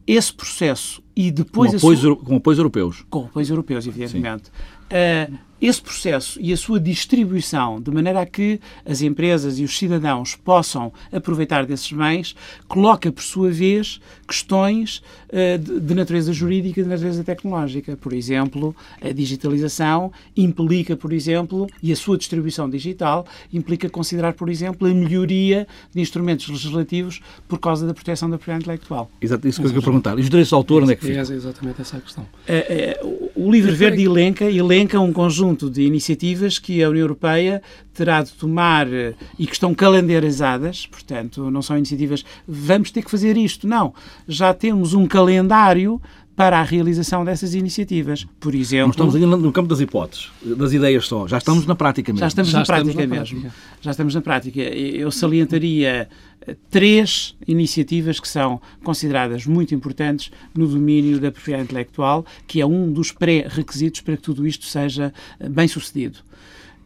Esse 0.06 0.32
processo 0.32 1.02
e 1.14 1.30
depois... 1.30 1.72
Com 1.72 1.76
apoios, 1.76 2.00
sua... 2.00 2.16
com 2.16 2.36
apoios 2.36 2.58
europeus. 2.58 3.04
Com 3.10 3.24
apoios 3.26 3.50
europeus, 3.50 3.86
evidentemente. 3.86 4.50
Uh, 4.90 5.36
esse 5.60 5.82
processo 5.82 6.38
e 6.40 6.52
a 6.52 6.56
sua 6.56 6.80
distribuição, 6.80 7.80
de 7.80 7.90
maneira 7.90 8.22
a 8.22 8.26
que 8.26 8.58
as 8.84 9.02
empresas 9.02 9.58
e 9.58 9.64
os 9.64 9.76
cidadãos 9.76 10.34
possam 10.34 10.90
aproveitar 11.12 11.66
desses 11.66 11.92
bens, 11.92 12.34
coloca, 12.66 13.12
por 13.12 13.22
sua 13.22 13.50
vez, 13.50 14.00
questões 14.26 15.02
uh, 15.28 15.58
de, 15.58 15.80
de, 15.80 15.94
natureza 15.94 16.32
jurídica 16.32 16.80
e 16.80 16.82
de 16.82 16.88
natureza 16.88 17.22
tecnológica. 17.22 17.96
Por 17.96 18.14
exemplo, 18.14 18.74
a 19.02 19.12
digitalização 19.12 20.10
implica, 20.34 20.96
por 20.96 21.12
exemplo, 21.12 21.66
e 21.82 21.92
a 21.92 21.96
sua 21.96 22.16
distribuição 22.16 22.68
digital 22.68 23.26
implica 23.52 23.90
considerar, 23.90 24.32
por 24.32 24.48
exemplo, 24.48 24.88
a 24.88 24.94
melhoria 24.94 25.68
de 25.94 26.00
instrumentos 26.00 26.48
legislativos 26.48 27.20
por 27.46 27.58
causa 27.58 27.86
da 27.86 27.92
proteção 27.92 28.30
da 28.30 28.38
propriedade 28.38 28.64
intelectual. 28.64 29.10
Exato, 29.20 29.46
isso 29.46 29.60
que 29.60 29.66
eu 29.66 29.70
queria 29.70 29.84
perguntar. 29.84 30.18
E 30.18 30.22
os 30.22 30.26
direitos 30.30 30.48
de 30.48 30.54
autor, 30.54 30.82
onde 30.82 30.92
é 30.92 30.96
que 30.96 31.04
ficam? 31.04 31.20
É 31.20 31.36
exatamente 31.36 31.82
essa 31.82 31.98
a 31.98 32.00
questão. 32.00 32.24
Uh, 32.24 33.30
o 33.34 33.50
Livro 33.50 33.74
Verde 33.74 34.02
elenca, 34.04 34.44
elenca 34.44 34.98
um 34.98 35.12
conjunto 35.12 35.49
conjunto 35.50 35.70
de 35.70 35.82
iniciativas 35.82 36.58
que 36.58 36.82
a 36.82 36.88
União 36.88 37.02
Europeia 37.02 37.62
terá 37.92 38.22
de 38.22 38.32
tomar 38.32 38.86
eh, 38.92 39.14
e 39.38 39.46
que 39.46 39.52
estão 39.52 39.74
calendarizadas, 39.74 40.86
portanto, 40.86 41.50
não 41.50 41.60
são 41.60 41.76
iniciativas, 41.76 42.24
vamos 42.46 42.90
ter 42.90 43.02
que 43.02 43.10
fazer 43.10 43.36
isto. 43.36 43.66
Não. 43.66 43.92
Já 44.28 44.54
temos 44.54 44.94
um 44.94 45.06
calendário 45.06 46.00
para 46.40 46.58
a 46.58 46.62
realização 46.62 47.22
dessas 47.22 47.52
iniciativas. 47.52 48.26
Por 48.40 48.54
exemplo... 48.54 48.86
Não 48.86 48.90
estamos 48.92 49.14
ainda 49.14 49.36
no 49.36 49.52
campo 49.52 49.68
das 49.68 49.78
hipóteses, 49.78 50.30
das 50.42 50.72
ideias 50.72 51.06
só. 51.06 51.28
Já 51.28 51.36
estamos 51.36 51.66
na 51.66 51.74
prática 51.74 52.10
mesmo. 52.10 52.20
Já 52.20 52.28
estamos, 52.28 52.50
já 52.50 52.58
na, 52.58 52.62
estamos 52.62 52.82
prática 52.82 53.06
na 53.06 53.14
mesmo. 53.14 53.40
Prática. 53.40 53.60
Já 53.82 53.90
estamos 53.90 54.14
na 54.14 54.20
prática. 54.22 54.60
Eu 54.62 55.10
salientaria 55.10 56.08
eh, 56.46 56.56
três 56.70 57.36
iniciativas 57.46 58.18
que 58.18 58.26
são 58.26 58.58
consideradas 58.82 59.44
muito 59.44 59.74
importantes 59.74 60.32
no 60.56 60.66
domínio 60.66 61.20
da 61.20 61.30
propriedade 61.30 61.64
intelectual, 61.64 62.24
que 62.46 62.58
é 62.58 62.64
um 62.64 62.90
dos 62.90 63.12
pré-requisitos 63.12 64.00
para 64.00 64.16
que 64.16 64.22
tudo 64.22 64.46
isto 64.46 64.64
seja 64.64 65.12
eh, 65.38 65.46
bem 65.46 65.68
sucedido. 65.68 66.20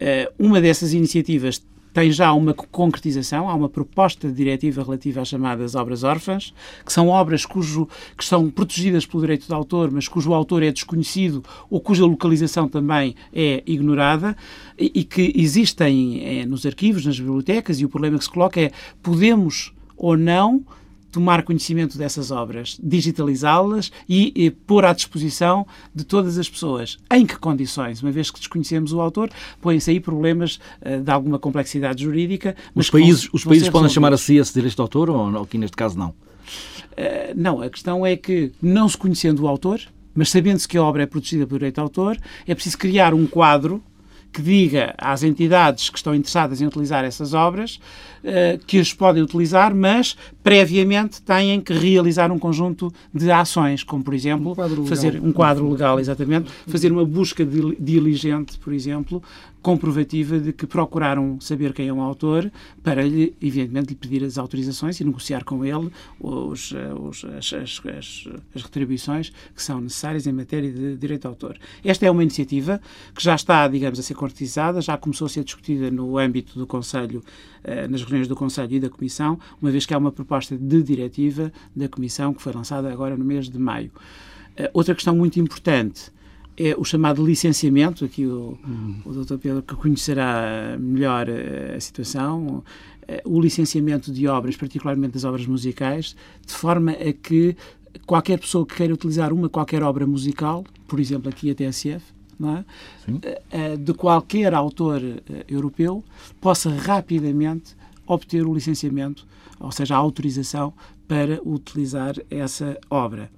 Eh, 0.01 0.33
uma 0.37 0.61
dessas 0.61 0.93
iniciativas 0.93 1.63
tem 1.95 2.11
já 2.11 2.33
uma 2.33 2.53
concretização, 2.53 3.49
há 3.49 3.55
uma 3.55 3.69
proposta 3.69 4.29
de 4.29 4.35
diretiva 4.35 4.83
relativa 4.83 5.21
às 5.21 5.29
chamadas 5.29 5.77
obras 5.77 6.03
órfãs, 6.03 6.53
que 6.85 6.93
são 6.93 7.09
obras 7.09 7.47
cujo, 7.47 7.89
que 8.19 8.25
são 8.25 8.51
protegidas 8.51 9.07
pelo 9.07 9.23
direito 9.23 9.47
de 9.47 9.55
autor, 9.55 9.93
mas 9.93 10.09
cujo 10.09 10.35
autor 10.35 10.65
é 10.65 10.73
desconhecido 10.73 11.45
ou 11.71 11.81
cuja 11.81 12.05
localização 12.05 12.69
também 12.69 13.15
é 13.33 13.63
ignorada 13.65 14.37
e, 14.77 14.91
e 14.93 15.05
que 15.05 15.33
existem 15.37 16.41
é, 16.41 16.45
nos 16.45 16.67
arquivos, 16.67 17.07
nas 17.07 17.19
bibliotecas, 17.19 17.81
e 17.81 17.85
o 17.85 17.89
problema 17.89 18.19
que 18.19 18.25
se 18.25 18.31
coloca 18.31 18.61
é 18.61 18.73
podemos 19.01 19.73
ou 19.97 20.17
não 20.17 20.65
tomar 21.15 21.45
conhecimento 21.45 21.97
dessas 21.97 22.33
obras, 22.33 22.77
digitalizá-las 22.83 23.93
e, 24.09 24.33
e, 24.35 24.51
pôr 24.51 24.85
à 24.85 24.93
disposição 24.93 25.65
de 25.95 26.03
todas 26.03 26.39
as 26.39 26.49
pessoas. 26.49 26.99
Em 27.09 27.25
que 27.25 27.39
condições? 27.39 28.03
Uma 28.03 28.11
vez 28.11 28.33
que 28.33 28.41
desconhecemos 28.41 28.93
o 28.93 29.01
autor, 29.01 29.31
põem-se 29.61 29.93
aí 29.93 30.01
problemas 30.01 30.59
uh, 30.83 31.01
de 31.01 31.11
alguma 31.13 31.39
complexidade 31.39 32.03
jurídica. 32.03 32.57
Os 32.75 32.91
países, 32.91 33.27
vão, 33.27 33.31
os 33.35 33.45
países 33.45 33.69
podem 33.69 33.89
chamar 33.89 34.13
a 34.13 34.17
si 34.17 34.35
esse 34.35 34.53
direito 34.53 34.75
de 34.75 34.81
autor 34.81 35.09
ou 35.09 35.43
aqui 35.43 35.57
neste 35.57 35.77
caso 35.77 35.97
não? 35.97 36.09
Uh, 36.09 37.33
não, 37.37 37.63
a 37.63 37.71
questão 37.71 38.05
é 38.05 38.17
que, 38.17 38.51
não 38.61 38.89
se 38.89 38.99
conhecendo 38.99 39.45
o 39.45 39.47
autor, 39.47 39.81
mas 40.13 40.31
sabendo-se 40.31 40.67
que 40.67 40.77
a 40.77 40.83
obra 40.83 41.05
é 41.05 41.07
protegida 41.07 41.47
por 41.47 41.59
direito 41.59 41.77
de 41.77 41.81
autor, 41.81 42.19
é 42.45 42.55
preciso 42.57 42.77
criar 42.77 43.15
um 43.15 43.25
quadro 43.25 43.81
que 44.33 44.43
diga 44.43 44.93
às 44.99 45.23
entidades 45.23 45.89
que 45.89 45.97
estão 45.97 46.13
interessadas 46.13 46.61
em 46.61 46.67
utilizar 46.67 47.05
essas 47.05 47.35
obras 47.35 47.79
que 48.67 48.79
as 48.79 48.93
podem 48.93 49.23
utilizar, 49.23 49.75
mas 49.75 50.17
previamente 50.43 51.21
têm 51.23 51.61
que 51.61 51.73
realizar 51.73 52.33
um 52.33 52.39
conjunto 52.39 52.93
de 53.13 53.31
ações, 53.31 53.83
como 53.83 54.03
por 54.03 54.15
exemplo 54.15 54.57
um 54.79 54.87
fazer 54.87 55.21
um 55.23 55.33
quadro 55.33 55.71
legal, 55.71 56.01
exatamente, 56.01 56.51
fazer 56.67 56.91
uma 56.91 57.05
busca 57.05 57.45
diligente, 57.45 58.59
por 58.59 58.73
exemplo, 58.73 59.23
comprovativa 59.65 60.39
de 60.39 60.53
que 60.53 60.67
procuraram 60.67 61.41
saber 61.41 61.73
quem 61.73 61.89
é 61.89 61.93
o 61.93 61.99
autor 61.99 62.53
para, 62.83 63.03
lhe, 63.03 63.35
evidentemente, 63.41 63.89
lhe 63.89 63.95
pedir 63.95 64.23
as 64.23 64.37
autorizações 64.37 65.01
e 65.01 65.05
negociar 65.05 65.43
com 65.43 65.65
ele 65.65 65.91
os, 66.21 66.75
eh, 66.75 66.93
os, 66.93 67.25
as, 67.25 67.51
as, 67.55 67.81
as, 67.87 68.29
as, 68.55 68.63
retribuições 68.63 69.33
que 69.55 69.63
são 69.63 69.81
necessárias 69.81 70.27
em 70.27 70.33
matéria 70.33 70.71
de 70.71 70.99
direito 70.99 71.23
de 71.23 71.29
autor. 71.29 71.57
Esta 71.83 72.05
é 72.05 72.11
uma 72.11 72.23
iniciativa 72.23 72.79
que 73.15 73.25
já 73.25 73.35
está, 73.35 73.67
digamos, 73.67 73.99
a 73.99 74.03
ser 74.03 74.13
concretizada, 74.13 74.83
já 74.83 74.99
começou 74.99 75.25
a 75.25 75.31
ser 75.31 75.43
discutida 75.43 75.91
no 75.91 76.19
âmbito 76.19 76.59
do 76.59 76.67
Conselho, 76.67 77.25
eh, 77.65 77.89
nas 77.89 78.03
reuniões 78.03 78.14
do 78.23 78.37
Conselho 78.37 78.75
e 78.75 78.81
da 78.81 78.89
Comissão, 78.89 79.39
uma 79.61 79.71
vez 79.71 79.85
que 79.87 79.95
há 79.95 79.99
uma 79.99 80.13
proposta 80.13 80.57
de 80.57 80.83
diretiva 80.83 81.53
da 81.75 81.89
Comissão 81.89 82.33
que 82.33 82.43
foi 82.43 82.53
lançada 82.53 82.91
agora 82.93 83.17
no 83.17 83.25
mês 83.25 83.49
de 83.49 83.59
maio. 83.59 83.91
Eh, 84.57 84.71
outra 84.73 84.95
questão 84.95 85.15
muito 85.17 85.39
importante 85.41 86.13
é 86.57 86.75
o 86.79 86.85
chamado 86.85 87.25
licenciamento, 87.25 88.05
aqui 88.05 88.27
o, 88.27 88.57
hum. 88.65 88.97
o 89.05 89.13
Dr. 89.13 89.39
Pedro 89.39 89.63
que 89.63 89.75
conhecerá 89.75 90.77
melhor 90.79 91.27
a, 91.29 91.77
a 91.77 91.81
situação, 91.81 92.63
eh, 93.09 93.23
o 93.25 93.41
licenciamento 93.41 94.13
de 94.13 94.27
obras, 94.29 94.57
particularmente 94.57 95.15
das 95.15 95.25
obras 95.25 95.47
musicais, 95.47 96.17
de 96.47 96.53
forma 96.53 96.93
a 96.93 97.13
que 97.13 97.57
qualquer 98.07 98.39
pessoa 98.39 98.65
que 98.67 98.75
queira 98.75 98.95
utilizar 98.95 99.33
uma 99.33 99.49
qualquer 99.49 99.83
obra 99.83 100.07
musical, 100.07 100.65
por 100.87 101.01
exemplo 101.01 101.29
aqui 101.29 101.51
a 101.51 101.55
TSF, 101.55 102.15
é? 102.43 102.65
Eh, 103.23 103.43
eh, 103.51 103.77
de 103.77 103.95
qualquer 103.95 104.55
autor 104.55 105.01
europeu, 105.49 106.03
possa 106.41 106.71
rapidamente 106.71 107.77
obter 108.07 108.47
o 108.47 108.55
licenciamento, 108.55 109.27
ou 109.59 109.73
seja, 109.73 109.95
a 109.95 109.99
autorização 109.99 110.73
para 111.07 111.41
utilizar 111.45 112.15
essa 112.31 112.79
obra. 112.91 113.31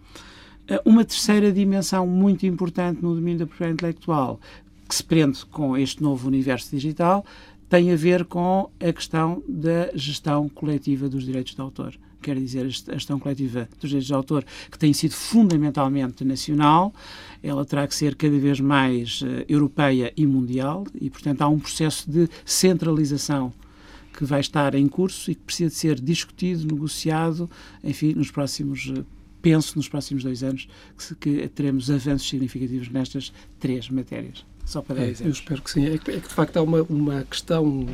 Eh, 0.68 0.81
uma 0.85 1.05
terceira 1.05 1.52
dimensão 1.52 2.07
muito 2.07 2.46
importante 2.46 3.02
no 3.02 3.14
domínio 3.14 3.40
da 3.40 3.46
propriedade 3.46 3.74
intelectual, 3.74 4.40
que 4.88 4.94
se 4.94 5.02
prende 5.02 5.44
com 5.46 5.76
este 5.76 6.02
novo 6.02 6.29
universo 6.29 6.70
digital, 6.70 7.24
tem 7.68 7.92
a 7.92 7.96
ver 7.96 8.24
com 8.24 8.70
a 8.81 8.92
questão 8.92 9.42
da 9.48 9.90
gestão 9.94 10.48
coletiva 10.48 11.09
dos 11.09 11.24
direitos 11.24 11.55
de 11.55 11.61
autor. 11.61 11.94
Quer 12.22 12.37
dizer, 12.37 12.64
a 12.64 12.94
gestão 12.94 13.18
coletiva 13.18 13.68
dos 13.79 13.90
direitos 13.90 14.07
de 14.07 14.14
autor, 14.14 14.44
que 14.70 14.79
tem 14.79 14.92
sido 14.92 15.12
fundamentalmente 15.12 16.24
nacional, 16.24 16.92
ela 17.42 17.64
terá 17.64 17.87
que 17.87 17.94
ser 17.94 18.14
cada 18.14 18.38
vez 18.38 18.59
mais 18.61 19.20
uh, 19.22 19.44
europeia 19.48 20.12
e 20.16 20.26
mundial, 20.26 20.85
e, 21.00 21.11
portanto, 21.11 21.42
há 21.42 21.48
um 21.48 21.59
processo 21.59 22.11
de 22.11 22.29
centralização 22.44 23.52
que 24.16 24.24
vai 24.24 24.40
estar 24.40 24.74
em 24.74 24.88
curso 24.88 25.31
e 25.31 25.35
que 25.35 25.42
precisa 25.42 25.70
de 25.70 25.76
ser 25.76 26.00
discutido, 26.00 26.66
negociado, 26.66 27.48
enfim, 27.85 28.14
nos 28.14 28.31
próximos 28.31 28.87
uh, 28.88 29.05
penso 29.42 29.76
nos 29.76 29.88
próximos 29.88 30.24
dois 30.24 30.42
anos 30.42 30.68
que, 30.98 31.14
que 31.14 31.48
teremos 31.48 31.88
avanços 31.88 32.29
significativos 32.29 32.88
nestas 32.88 33.33
três 33.61 33.88
matérias. 33.88 34.44
Só 34.64 34.83
para 34.83 34.96
dar 34.96 35.02
é, 35.05 35.14
Eu 35.20 35.31
espero 35.31 35.62
que 35.62 35.70
sim. 35.70 35.87
É 35.87 35.96
que, 35.96 36.11
é 36.11 36.14
que 36.20 36.29
de 36.29 36.35
facto 36.35 36.57
há 36.57 36.62
uma, 36.62 36.83
uma 36.83 37.22
questão 37.22 37.83
uh, 37.83 37.87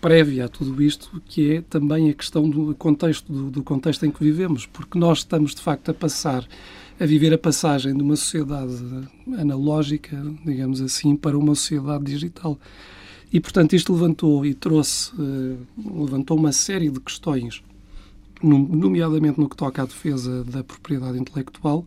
prévia 0.00 0.46
a 0.46 0.48
tudo 0.48 0.82
isto, 0.82 1.20
que 1.26 1.56
é 1.56 1.60
também 1.60 2.08
a 2.08 2.14
questão 2.14 2.48
do 2.48 2.74
contexto, 2.74 3.30
do, 3.30 3.50
do, 3.50 3.62
contexto 3.62 4.06
em 4.06 4.10
que 4.10 4.24
vivemos, 4.24 4.64
porque 4.64 4.98
nós 4.98 5.18
estamos 5.18 5.54
de 5.54 5.60
facto 5.60 5.90
a 5.90 5.94
passar, 5.94 6.48
a 6.98 7.04
viver 7.04 7.34
a 7.34 7.38
passagem 7.38 7.94
de 7.94 8.02
uma 8.02 8.16
sociedade 8.16 8.74
analógica, 9.36 10.16
digamos 10.42 10.80
assim, 10.80 11.14
para 11.14 11.36
uma 11.36 11.54
sociedade 11.54 12.04
digital. 12.04 12.58
E, 13.32 13.38
portanto, 13.40 13.74
isto 13.74 13.92
levantou 13.92 14.44
e 14.44 14.54
trouxe, 14.54 15.12
uh, 15.14 15.58
levantou 16.04 16.36
uma 16.36 16.52
série 16.52 16.90
de 16.90 16.98
questões 17.00 17.62
nomeadamente 18.42 19.38
no 19.38 19.48
que 19.48 19.56
toca 19.56 19.82
à 19.82 19.84
defesa 19.84 20.42
da 20.44 20.64
propriedade 20.64 21.18
intelectual, 21.18 21.84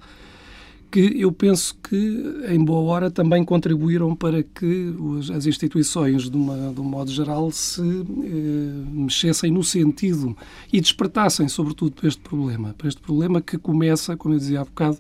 que 0.92 1.20
eu 1.20 1.32
penso 1.32 1.76
que, 1.82 2.24
em 2.50 2.64
boa 2.64 2.82
hora, 2.82 3.10
também 3.10 3.44
contribuíram 3.44 4.16
para 4.16 4.44
que 4.44 4.94
as 5.36 5.48
instituições, 5.48 6.30
de, 6.30 6.38
uma, 6.38 6.72
de 6.72 6.80
um 6.80 6.84
modo 6.84 7.10
geral, 7.10 7.50
se 7.50 7.82
eh, 7.82 8.92
mexessem 8.92 9.50
no 9.50 9.64
sentido 9.64 10.38
e 10.72 10.80
despertassem, 10.80 11.48
sobretudo, 11.48 11.94
para 11.94 12.08
este 12.08 12.22
problema. 12.22 12.76
Para 12.78 12.88
este 12.88 13.02
problema 13.02 13.42
que 13.42 13.58
começa, 13.58 14.16
como 14.16 14.36
eu 14.36 14.40
dizia 14.40 14.62
há 14.62 14.66
bocado, 14.66 15.00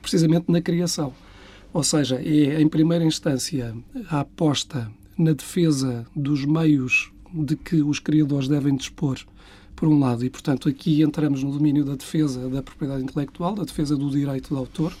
precisamente 0.00 0.50
na 0.50 0.62
criação. 0.62 1.12
Ou 1.74 1.82
seja, 1.82 2.16
é, 2.24 2.62
em 2.62 2.66
primeira 2.66 3.04
instância, 3.04 3.76
a 4.08 4.20
aposta 4.20 4.90
na 5.16 5.32
defesa 5.32 6.06
dos 6.14 6.44
meios 6.44 7.12
de 7.32 7.56
que 7.56 7.82
os 7.82 7.98
criadores 7.98 8.48
devem 8.48 8.76
dispor 8.76 9.18
por 9.74 9.88
um 9.88 9.98
lado, 9.98 10.24
e 10.24 10.30
portanto 10.30 10.68
aqui 10.68 11.02
entramos 11.02 11.42
no 11.42 11.50
domínio 11.50 11.84
da 11.84 11.96
defesa 11.96 12.48
da 12.48 12.62
propriedade 12.62 13.02
intelectual, 13.02 13.54
da 13.54 13.64
defesa 13.64 13.96
do 13.96 14.08
direito 14.10 14.50
do 14.50 14.56
autor. 14.56 14.92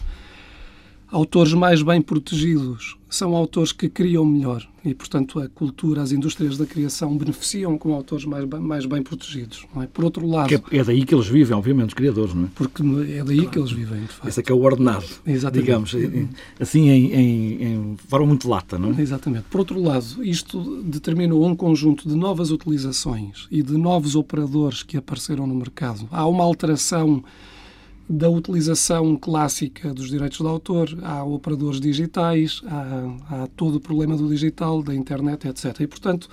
Autores 1.14 1.52
mais 1.52 1.80
bem 1.80 2.02
protegidos 2.02 2.96
são 3.08 3.36
autores 3.36 3.70
que 3.70 3.88
criam 3.88 4.24
melhor 4.24 4.66
e, 4.84 4.92
portanto, 4.92 5.38
a 5.38 5.48
cultura, 5.48 6.02
as 6.02 6.10
indústrias 6.10 6.58
da 6.58 6.66
criação 6.66 7.16
beneficiam 7.16 7.78
com 7.78 7.94
autores 7.94 8.24
mais 8.24 8.44
bem, 8.44 8.58
mais 8.58 8.84
bem 8.84 9.00
protegidos. 9.00 9.64
É? 9.76 9.86
Por 9.86 10.04
outro 10.04 10.26
lado... 10.26 10.52
É, 10.52 10.76
é, 10.76 10.82
daí 10.82 11.04
que 11.04 11.14
eles 11.14 11.28
vivem, 11.28 11.56
obviamente, 11.56 11.90
os 11.90 11.94
criadores, 11.94 12.34
não 12.34 12.46
é? 12.46 12.48
Porque 12.52 12.82
é 12.82 13.22
daí 13.22 13.36
claro. 13.36 13.50
que 13.50 13.58
eles 13.60 13.70
vivem, 13.70 14.00
de 14.00 14.08
facto. 14.08 14.28
Esse 14.28 14.40
é 14.40 14.42
que 14.42 14.50
é 14.50 14.54
o 14.56 14.60
ordenado, 14.60 15.06
Exatamente. 15.24 15.64
digamos, 15.64 15.96
assim 16.58 16.88
em, 16.88 17.12
em, 17.12 17.62
em 17.62 17.96
forma 18.08 18.26
muito 18.26 18.48
lata, 18.48 18.76
não 18.76 18.92
é? 18.92 19.00
Exatamente. 19.00 19.44
Por 19.48 19.60
outro 19.60 19.80
lado, 19.80 20.24
isto 20.24 20.82
determinou 20.82 21.46
um 21.46 21.54
conjunto 21.54 22.08
de 22.08 22.16
novas 22.16 22.50
utilizações 22.50 23.46
e 23.52 23.62
de 23.62 23.78
novos 23.78 24.16
operadores 24.16 24.82
que 24.82 24.96
apareceram 24.96 25.46
no 25.46 25.54
mercado. 25.54 26.08
Há 26.10 26.26
uma 26.26 26.42
alteração 26.42 27.22
da 28.08 28.28
utilização 28.28 29.16
clássica 29.16 29.92
dos 29.94 30.10
direitos 30.10 30.38
de 30.38 30.46
autor, 30.46 30.96
há 31.02 31.24
operadores 31.24 31.80
digitais, 31.80 32.60
há, 32.66 33.16
há, 33.30 33.46
todo 33.56 33.76
o 33.76 33.80
problema 33.80 34.16
do 34.16 34.28
digital, 34.28 34.82
da 34.82 34.94
internet, 34.94 35.48
etc. 35.48 35.80
E, 35.80 35.86
portanto, 35.86 36.28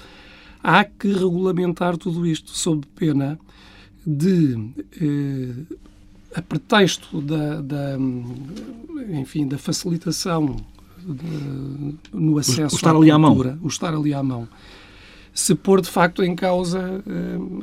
há 0.62 0.84
que 0.84 1.12
regulamentar 1.14 1.98
tudo 1.98 2.26
isto 2.28 2.52
sob 2.52 2.86
pena 2.96 3.40
de, 4.06 4.58
eh, 5.02 5.78
a 6.36 6.42
pretexto 6.42 7.22
da, 7.22 7.62
da, 7.62 7.98
enfim, 9.10 9.48
da 9.48 9.58
facilitação 9.58 10.58
de, 10.98 11.96
no 12.12 12.38
acesso 12.38 12.76
o, 12.76 12.78
o 12.78 12.80
estar 12.80 12.90
à 12.90 12.98
ali 12.98 13.12
cultura, 13.12 13.50
à 13.52 13.54
mão. 13.54 13.60
o 13.64 13.68
estar 13.68 13.94
ali 13.94 14.14
à 14.14 14.24
mão, 14.24 14.48
se 15.34 15.56
pôr 15.56 15.82
de 15.82 15.90
facto 15.90 16.24
em 16.24 16.36
causa 16.36 17.02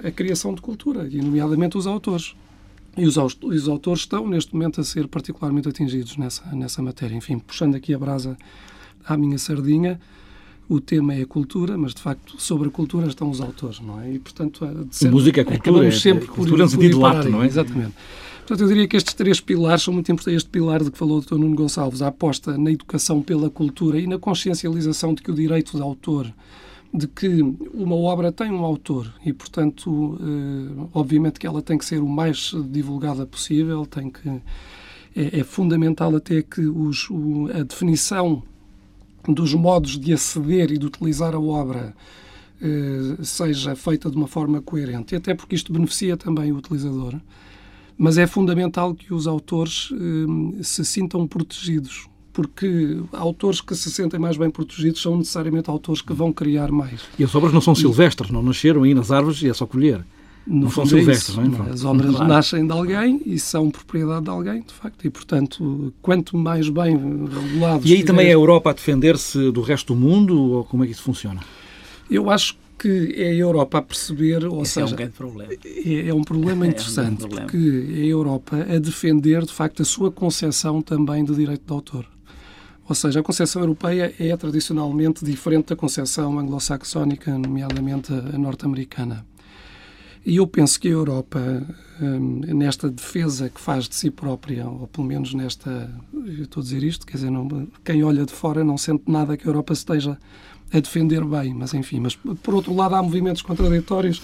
eh, 0.02 0.08
a 0.08 0.10
criação 0.10 0.54
de 0.54 0.62
cultura, 0.62 1.06
e 1.10 1.20
nomeadamente 1.20 1.76
os 1.76 1.86
autores. 1.86 2.34
E 2.96 3.06
os, 3.06 3.16
os 3.16 3.68
autores 3.68 4.00
estão, 4.00 4.26
neste 4.26 4.52
momento, 4.54 4.80
a 4.80 4.84
ser 4.84 5.06
particularmente 5.06 5.68
atingidos 5.68 6.16
nessa, 6.16 6.44
nessa 6.52 6.82
matéria. 6.82 7.14
Enfim, 7.14 7.38
puxando 7.38 7.74
aqui 7.74 7.94
a 7.94 7.98
brasa 7.98 8.36
à 9.06 9.16
minha 9.16 9.38
sardinha, 9.38 10.00
o 10.68 10.80
tema 10.80 11.14
é 11.14 11.22
a 11.22 11.26
cultura, 11.26 11.78
mas 11.78 11.94
de 11.94 12.02
facto 12.02 12.40
sobre 12.40 12.68
a 12.68 12.70
cultura 12.70 13.06
estão 13.06 13.30
os 13.30 13.40
autores, 13.40 13.80
não 13.80 14.00
é? 14.00 14.12
E 14.12 14.18
portanto, 14.18 14.66
de 14.66 14.94
ser, 14.94 15.10
música 15.10 15.40
é 15.40 15.44
cultura, 15.44 15.86
é, 15.86 15.90
sempre 15.90 16.24
é, 16.24 16.28
cultura 16.28 16.64
no 16.64 16.68
sentido 16.68 17.00
lato, 17.00 17.28
não 17.28 17.42
é? 17.42 17.46
Exatamente. 17.46 17.94
Portanto, 18.48 18.62
eu 18.62 18.68
diria 18.68 18.88
que 18.88 18.96
estes 18.96 19.14
três 19.14 19.40
pilares 19.40 19.82
são 19.82 19.92
muito 19.92 20.10
importantes. 20.10 20.38
Este 20.38 20.50
pilar 20.50 20.82
de 20.82 20.90
que 20.90 20.96
falou 20.96 21.18
o 21.18 21.20
Dr. 21.20 21.34
Nuno 21.34 21.54
Gonçalves, 21.54 22.00
a 22.00 22.08
aposta 22.08 22.56
na 22.56 22.70
educação 22.70 23.20
pela 23.22 23.50
cultura 23.50 23.98
e 23.98 24.06
na 24.06 24.18
consciencialização 24.18 25.12
de 25.12 25.22
que 25.22 25.30
o 25.30 25.34
direito 25.34 25.76
de 25.76 25.82
autor, 25.82 26.32
de 26.92 27.06
que 27.06 27.42
uma 27.74 27.96
obra 27.96 28.32
tem 28.32 28.50
um 28.50 28.64
autor 28.64 29.12
e, 29.24 29.32
portanto, 29.32 30.18
eh, 30.20 30.88
obviamente 30.94 31.38
que 31.38 31.46
ela 31.46 31.60
tem 31.60 31.76
que 31.76 31.84
ser 31.84 32.02
o 32.02 32.08
mais 32.08 32.54
divulgada 32.70 33.26
possível, 33.26 33.84
tem 33.84 34.10
que 34.10 34.28
é, 35.18 35.40
é 35.40 35.44
fundamental 35.44 36.14
até 36.14 36.42
que 36.42 36.60
os, 36.60 37.08
a 37.54 37.62
definição 37.62 38.42
dos 39.26 39.52
modos 39.54 39.98
de 39.98 40.12
aceder 40.12 40.70
e 40.70 40.78
de 40.78 40.86
utilizar 40.86 41.34
a 41.34 41.40
obra 41.40 41.94
eh, 42.62 43.22
seja 43.22 43.76
feita 43.76 44.10
de 44.10 44.16
uma 44.16 44.28
forma 44.28 44.60
coerente, 44.62 45.14
até 45.14 45.34
porque 45.34 45.54
isto 45.56 45.72
beneficia 45.72 46.16
também 46.16 46.52
o 46.52 46.56
utilizador. 46.56 47.14
Mas 47.96 48.16
é 48.16 48.26
fundamental 48.26 48.94
que 48.94 49.12
os 49.12 49.26
autores 49.26 49.90
eh, 49.92 50.62
se 50.62 50.84
sintam 50.84 51.26
protegidos, 51.26 52.08
porque 52.38 53.00
autores 53.14 53.60
que 53.60 53.74
se 53.74 53.90
sentem 53.90 54.20
mais 54.20 54.36
bem 54.36 54.48
protegidos 54.48 55.02
são 55.02 55.16
necessariamente 55.16 55.68
autores 55.68 56.00
que 56.00 56.12
vão 56.12 56.32
criar 56.32 56.70
mais. 56.70 57.00
E 57.18 57.24
as 57.24 57.34
obras 57.34 57.52
não 57.52 57.60
são 57.60 57.74
silvestres, 57.74 58.30
não 58.30 58.40
nasceram 58.44 58.84
aí 58.84 58.94
nas 58.94 59.10
árvores 59.10 59.42
e 59.42 59.48
é 59.48 59.52
só 59.52 59.66
colher. 59.66 60.04
No 60.46 60.66
não 60.66 60.70
são 60.70 60.84
é 60.84 60.86
silvestres, 60.86 61.34
não 61.34 61.66
é? 61.66 61.70
As 61.70 61.84
obras 61.84 62.12
claro. 62.12 62.28
nascem 62.28 62.64
de 62.64 62.72
alguém 62.72 63.20
e 63.26 63.40
são 63.40 63.68
propriedade 63.72 64.22
de 64.22 64.30
alguém, 64.30 64.62
de 64.62 64.72
facto, 64.72 65.04
e 65.04 65.10
portanto, 65.10 65.92
quanto 66.00 66.36
mais 66.36 66.68
bem 66.68 66.96
regulados. 66.96 67.90
E 67.90 67.94
aí 67.94 68.04
também 68.04 68.26
é 68.26 68.30
a 68.30 68.34
Europa 68.34 68.70
a 68.70 68.72
defender-se 68.72 69.50
do 69.50 69.60
resto 69.60 69.92
do 69.92 70.00
mundo 70.00 70.40
ou 70.40 70.64
como 70.64 70.84
é 70.84 70.86
que 70.86 70.92
isso 70.92 71.02
funciona? 71.02 71.40
Eu 72.08 72.30
acho 72.30 72.56
que 72.78 73.14
é 73.16 73.30
a 73.30 73.34
Europa 73.34 73.78
a 73.78 73.82
perceber, 73.82 74.46
ou 74.46 74.62
Esse 74.62 74.74
seja, 74.74 74.86
é 74.86 74.92
um 74.92 74.96
grande 74.96 75.12
problema. 75.12 75.52
É, 75.52 76.08
é 76.08 76.14
um 76.14 76.22
problema 76.22 76.66
interessante, 76.68 77.22
é 77.22 77.26
um 77.26 77.28
problema. 77.28 77.46
porque 77.46 77.94
é 77.96 78.02
a 78.02 78.06
Europa 78.06 78.56
a 78.56 78.78
defender, 78.78 79.44
de 79.44 79.52
facto, 79.52 79.82
a 79.82 79.84
sua 79.84 80.12
concepção 80.12 80.80
também 80.80 81.24
de 81.24 81.34
direito 81.34 81.64
de 81.66 81.72
autor. 81.72 82.06
Ou 82.88 82.94
seja, 82.94 83.20
a 83.20 83.22
concepção 83.22 83.62
europeia 83.62 84.14
é 84.18 84.34
tradicionalmente 84.36 85.24
diferente 85.24 85.68
da 85.68 85.76
concepção 85.76 86.38
anglo-saxónica, 86.38 87.36
nomeadamente 87.36 88.12
a 88.12 88.38
norte-americana. 88.38 89.26
E 90.24 90.36
eu 90.36 90.46
penso 90.46 90.80
que 90.80 90.88
a 90.88 90.92
Europa, 90.92 91.38
hum, 92.00 92.40
nesta 92.54 92.90
defesa 92.90 93.48
que 93.48 93.60
faz 93.60 93.88
de 93.88 93.94
si 93.94 94.10
própria, 94.10 94.66
ou 94.66 94.86
pelo 94.86 95.06
menos 95.06 95.32
nesta. 95.34 95.90
Eu 96.12 96.44
estou 96.44 96.60
a 96.60 96.64
dizer 96.64 96.82
isto, 96.82 97.06
quer 97.06 97.18
dizer, 97.18 97.30
não, 97.30 97.68
quem 97.84 98.02
olha 98.02 98.24
de 98.24 98.32
fora 98.32 98.64
não 98.64 98.76
sente 98.76 99.04
nada 99.06 99.36
que 99.36 99.46
a 99.46 99.50
Europa 99.50 99.72
esteja 99.72 100.18
a 100.72 100.80
defender 100.80 101.24
bem, 101.24 101.54
mas 101.54 101.72
enfim, 101.72 102.00
mas 102.00 102.14
por 102.14 102.54
outro 102.54 102.74
lado 102.74 102.94
há 102.94 103.02
movimentos 103.02 103.40
contraditórios 103.40 104.20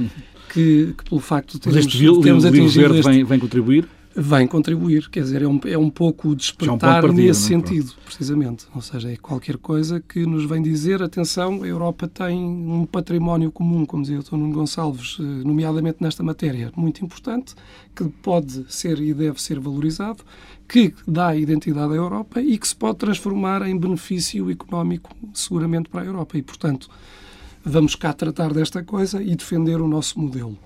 que, 0.52 0.94
que 0.96 1.04
pelo 1.08 1.20
facto 1.20 1.54
de 1.54 1.60
termos, 1.60 1.84
mas 1.84 1.94
este 1.94 2.20
termos 2.20 2.44
atingido 2.44 2.82
verde 2.82 2.98
este, 2.98 3.10
vem, 3.10 3.24
vem 3.24 3.38
contribuir? 3.38 3.88
Vem 4.16 4.46
contribuir, 4.46 5.10
quer 5.10 5.20
dizer, 5.20 5.42
é 5.42 5.46
um, 5.46 5.60
é 5.66 5.76
um 5.76 5.90
pouco 5.90 6.34
despertar 6.34 7.04
é 7.04 7.06
um 7.06 7.12
nesse 7.12 7.52
é? 7.52 7.56
sentido, 7.56 7.92
precisamente. 8.02 8.66
Ou 8.74 8.80
seja, 8.80 9.12
é 9.12 9.16
qualquer 9.16 9.58
coisa 9.58 10.00
que 10.00 10.24
nos 10.24 10.48
vem 10.48 10.62
dizer, 10.62 11.02
atenção, 11.02 11.62
a 11.62 11.66
Europa 11.66 12.08
tem 12.08 12.38
um 12.42 12.86
património 12.86 13.52
comum, 13.52 13.84
como 13.84 14.02
dizia 14.02 14.18
o 14.18 14.22
Dr. 14.22 14.36
Nuno 14.36 14.54
Gonçalves, 14.54 15.18
eh, 15.20 15.22
nomeadamente 15.22 15.98
nesta 16.00 16.22
matéria, 16.22 16.72
muito 16.74 17.04
importante, 17.04 17.54
que 17.94 18.04
pode 18.22 18.64
ser 18.72 18.98
e 19.00 19.12
deve 19.12 19.40
ser 19.40 19.60
valorizado, 19.60 20.24
que 20.66 20.94
dá 21.06 21.36
identidade 21.36 21.92
à 21.92 21.96
Europa 21.96 22.40
e 22.40 22.56
que 22.56 22.66
se 22.66 22.74
pode 22.74 22.96
transformar 22.96 23.68
em 23.68 23.78
benefício 23.78 24.50
económico, 24.50 25.14
seguramente, 25.34 25.90
para 25.90 26.00
a 26.00 26.04
Europa. 26.06 26.38
E, 26.38 26.42
portanto, 26.42 26.88
vamos 27.62 27.94
cá 27.94 28.14
tratar 28.14 28.54
desta 28.54 28.82
coisa 28.82 29.22
e 29.22 29.36
defender 29.36 29.78
o 29.78 29.86
nosso 29.86 30.18
modelo 30.18 30.58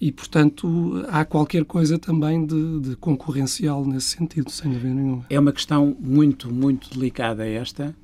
e, 0.00 0.10
portanto, 0.10 1.04
há 1.08 1.26
qualquer 1.26 1.64
coisa 1.66 1.98
também 1.98 2.46
de, 2.46 2.80
de, 2.80 2.96
concorrencial 2.96 3.84
nesse 3.84 4.16
sentido, 4.16 4.50
sem 4.50 4.72
dúvida 4.72 4.94
nenhuma. 4.94 5.26
É 5.28 5.38
uma 5.38 5.52
questão 5.52 5.94
muito, 6.00 6.50
muito 6.50 6.88
delicada 6.90 7.46
esta. 7.46 7.94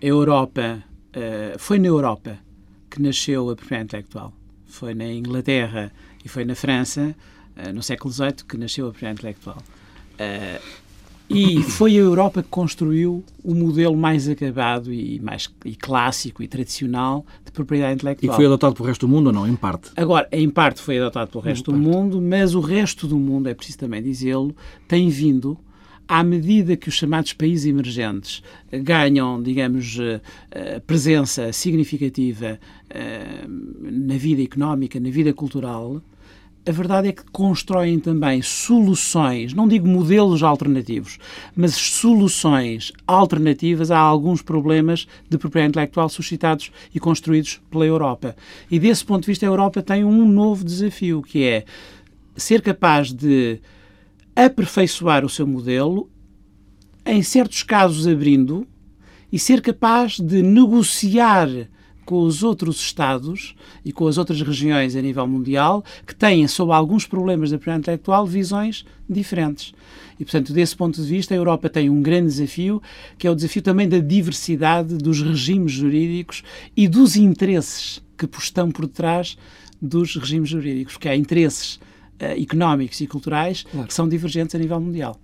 A 0.00 0.06
Europa, 0.06 0.84
uh, 1.08 1.58
foi 1.58 1.80
na 1.80 1.88
Europa 1.88 2.38
que 2.88 3.02
nasceu 3.02 3.50
a 3.50 3.56
propriedade 3.56 3.86
intelectual. 3.86 4.32
Foi 4.66 4.94
na 4.94 5.06
Inglaterra 5.12 5.92
e 6.24 6.28
foi 6.28 6.44
na 6.44 6.54
França, 6.54 7.12
uh, 7.56 7.72
no 7.72 7.82
século 7.82 8.14
XVIII, 8.14 8.44
que 8.48 8.56
nasceu 8.56 8.86
a 8.86 8.90
propriedade 8.90 9.18
intelectual. 9.20 9.58
E 11.32 11.62
foi 11.62 11.96
a 11.96 12.00
Europa 12.00 12.42
que 12.42 12.48
construiu 12.48 13.24
o 13.42 13.54
modelo 13.54 13.96
mais 13.96 14.28
acabado 14.28 14.92
e 14.92 15.18
mais 15.20 15.50
e 15.64 15.74
clássico 15.74 16.42
e 16.42 16.48
tradicional 16.48 17.24
de 17.44 17.50
propriedade 17.52 17.94
intelectual. 17.94 18.32
E 18.32 18.36
foi 18.36 18.46
adotado 18.46 18.74
pelo 18.74 18.86
resto 18.86 19.06
do 19.06 19.12
mundo 19.12 19.28
ou 19.28 19.32
não? 19.32 19.48
Em 19.48 19.56
parte? 19.56 19.90
Agora, 19.96 20.28
em 20.30 20.48
parte 20.48 20.80
foi 20.80 20.98
adotado 20.98 21.30
pelo 21.30 21.42
resto 21.42 21.70
em 21.70 21.74
do 21.74 21.80
parte. 21.80 21.96
mundo, 21.96 22.20
mas 22.20 22.54
o 22.54 22.60
resto 22.60 23.06
do 23.06 23.18
mundo, 23.18 23.48
é 23.48 23.54
preciso 23.54 23.78
também 23.78 24.02
dizê-lo, 24.02 24.54
tem 24.86 25.08
vindo 25.08 25.58
à 26.06 26.22
medida 26.22 26.76
que 26.76 26.88
os 26.88 26.94
chamados 26.94 27.32
países 27.32 27.64
emergentes 27.64 28.42
ganham, 28.70 29.42
digamos, 29.42 29.98
eh, 29.98 30.20
eh, 30.50 30.80
presença 30.80 31.52
significativa 31.52 32.58
eh, 32.90 33.46
na 33.80 34.16
vida 34.16 34.42
económica, 34.42 35.00
na 35.00 35.08
vida 35.08 35.32
cultural, 35.32 36.02
a 36.64 36.70
verdade 36.70 37.08
é 37.08 37.12
que 37.12 37.24
constroem 37.32 37.98
também 37.98 38.40
soluções, 38.40 39.52
não 39.52 39.66
digo 39.66 39.88
modelos 39.88 40.42
alternativos, 40.44 41.18
mas 41.56 41.74
soluções 41.74 42.92
alternativas 43.04 43.90
a 43.90 43.98
alguns 43.98 44.42
problemas 44.42 45.08
de 45.28 45.38
propriedade 45.38 45.70
intelectual 45.70 46.08
suscitados 46.08 46.70
e 46.94 47.00
construídos 47.00 47.60
pela 47.68 47.84
Europa. 47.84 48.36
E 48.70 48.78
desse 48.78 49.04
ponto 49.04 49.22
de 49.22 49.26
vista, 49.26 49.44
a 49.44 49.48
Europa 49.48 49.82
tem 49.82 50.04
um 50.04 50.26
novo 50.28 50.64
desafio, 50.64 51.20
que 51.20 51.42
é 51.44 51.64
ser 52.36 52.62
capaz 52.62 53.12
de 53.12 53.60
aperfeiçoar 54.36 55.24
o 55.24 55.28
seu 55.28 55.46
modelo, 55.46 56.08
em 57.04 57.22
certos 57.22 57.64
casos 57.64 58.06
abrindo, 58.06 58.66
e 59.32 59.38
ser 59.38 59.60
capaz 59.60 60.20
de 60.20 60.42
negociar 60.42 61.48
com 62.04 62.22
os 62.22 62.42
outros 62.42 62.80
Estados 62.80 63.54
e 63.84 63.92
com 63.92 64.06
as 64.06 64.18
outras 64.18 64.40
regiões 64.40 64.96
a 64.96 65.02
nível 65.02 65.26
mundial 65.26 65.84
que 66.06 66.14
têm, 66.14 66.46
sob 66.48 66.72
alguns 66.72 67.06
problemas 67.06 67.50
da 67.50 67.56
propriedade 67.56 67.82
intelectual, 67.82 68.26
visões 68.26 68.84
diferentes. 69.08 69.72
E, 70.18 70.24
portanto, 70.24 70.52
desse 70.52 70.76
ponto 70.76 71.00
de 71.00 71.08
vista, 71.08 71.34
a 71.34 71.36
Europa 71.36 71.68
tem 71.68 71.90
um 71.90 72.02
grande 72.02 72.28
desafio, 72.28 72.82
que 73.18 73.26
é 73.26 73.30
o 73.30 73.34
desafio 73.34 73.62
também 73.62 73.88
da 73.88 73.98
diversidade 73.98 74.96
dos 74.96 75.20
regimes 75.20 75.72
jurídicos 75.72 76.42
e 76.76 76.86
dos 76.86 77.16
interesses 77.16 78.02
que 78.16 78.28
estão 78.38 78.70
por 78.70 78.86
detrás 78.86 79.36
dos 79.80 80.14
regimes 80.16 80.50
jurídicos, 80.50 80.94
porque 80.94 81.08
há 81.08 81.16
interesses 81.16 81.76
uh, 82.20 82.40
económicos 82.40 83.00
e 83.00 83.06
culturais 83.06 83.64
claro. 83.64 83.88
que 83.88 83.94
são 83.94 84.08
divergentes 84.08 84.54
a 84.54 84.58
nível 84.58 84.80
mundial. 84.80 85.20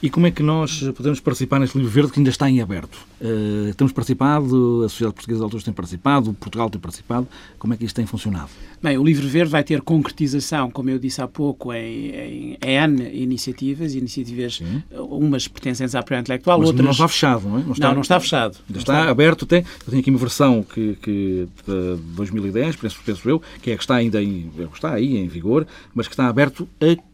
E 0.00 0.10
como 0.10 0.26
é 0.26 0.30
que 0.30 0.42
nós 0.42 0.82
podemos 0.94 1.20
participar 1.20 1.58
neste 1.58 1.76
livro 1.76 1.92
verde 1.92 2.12
que 2.12 2.20
ainda 2.20 2.30
está 2.30 2.48
em 2.48 2.60
aberto? 2.60 2.98
Uh, 3.22 3.72
temos 3.74 3.92
participado, 3.92 4.82
a 4.84 4.88
Sociedade 4.88 5.14
Portuguesa 5.14 5.38
de 5.38 5.44
Autores 5.44 5.64
tem 5.64 5.72
participado, 5.72 6.32
Portugal 6.34 6.68
tem 6.68 6.80
participado. 6.80 7.28
Como 7.56 7.72
é 7.72 7.76
que 7.76 7.84
isto 7.84 7.94
tem 7.94 8.04
funcionado? 8.04 8.50
Bem, 8.82 8.98
o 8.98 9.04
livro 9.04 9.28
verde 9.28 9.48
vai 9.48 9.62
ter 9.62 9.80
concretização, 9.80 10.68
como 10.68 10.90
eu 10.90 10.98
disse 10.98 11.22
há 11.22 11.28
pouco, 11.28 11.72
em, 11.72 12.58
em 12.60 13.22
iniciativas, 13.22 13.94
iniciativas 13.94 14.56
Sim. 14.56 14.82
umas 14.90 15.46
pertencentes 15.46 15.94
à 15.94 15.98
propriedade 15.98 16.24
intelectual, 16.24 16.58
Mas 16.58 16.68
outras... 16.68 16.84
não 16.84 16.90
está 16.90 17.06
fechado, 17.06 17.48
não 17.48 17.58
é? 17.58 17.62
Não 17.62 17.72
está, 17.72 17.88
não, 17.88 17.94
não 17.94 18.02
está 18.02 18.18
fechado. 18.18 18.58
Ainda 18.68 18.80
está, 18.80 19.00
está, 19.00 19.10
aberto, 19.10 19.46
tem, 19.46 19.60
eu 19.60 19.90
tenho 19.90 20.00
aqui 20.00 20.10
uma 20.10 20.18
versão 20.18 20.64
que, 20.64 20.96
que 20.96 21.48
de 21.64 21.96
2010, 22.16 22.74
penso, 22.74 22.98
penso 23.06 23.30
eu, 23.30 23.40
que 23.62 23.70
é 23.70 23.76
que 23.76 23.82
está 23.82 23.94
ainda 23.94 24.20
em, 24.20 24.50
está 24.74 24.94
aí 24.94 25.16
em 25.16 25.28
vigor, 25.28 25.64
mas 25.94 26.08
que 26.08 26.14
está 26.14 26.26
aberto 26.26 26.68
a 26.80 27.12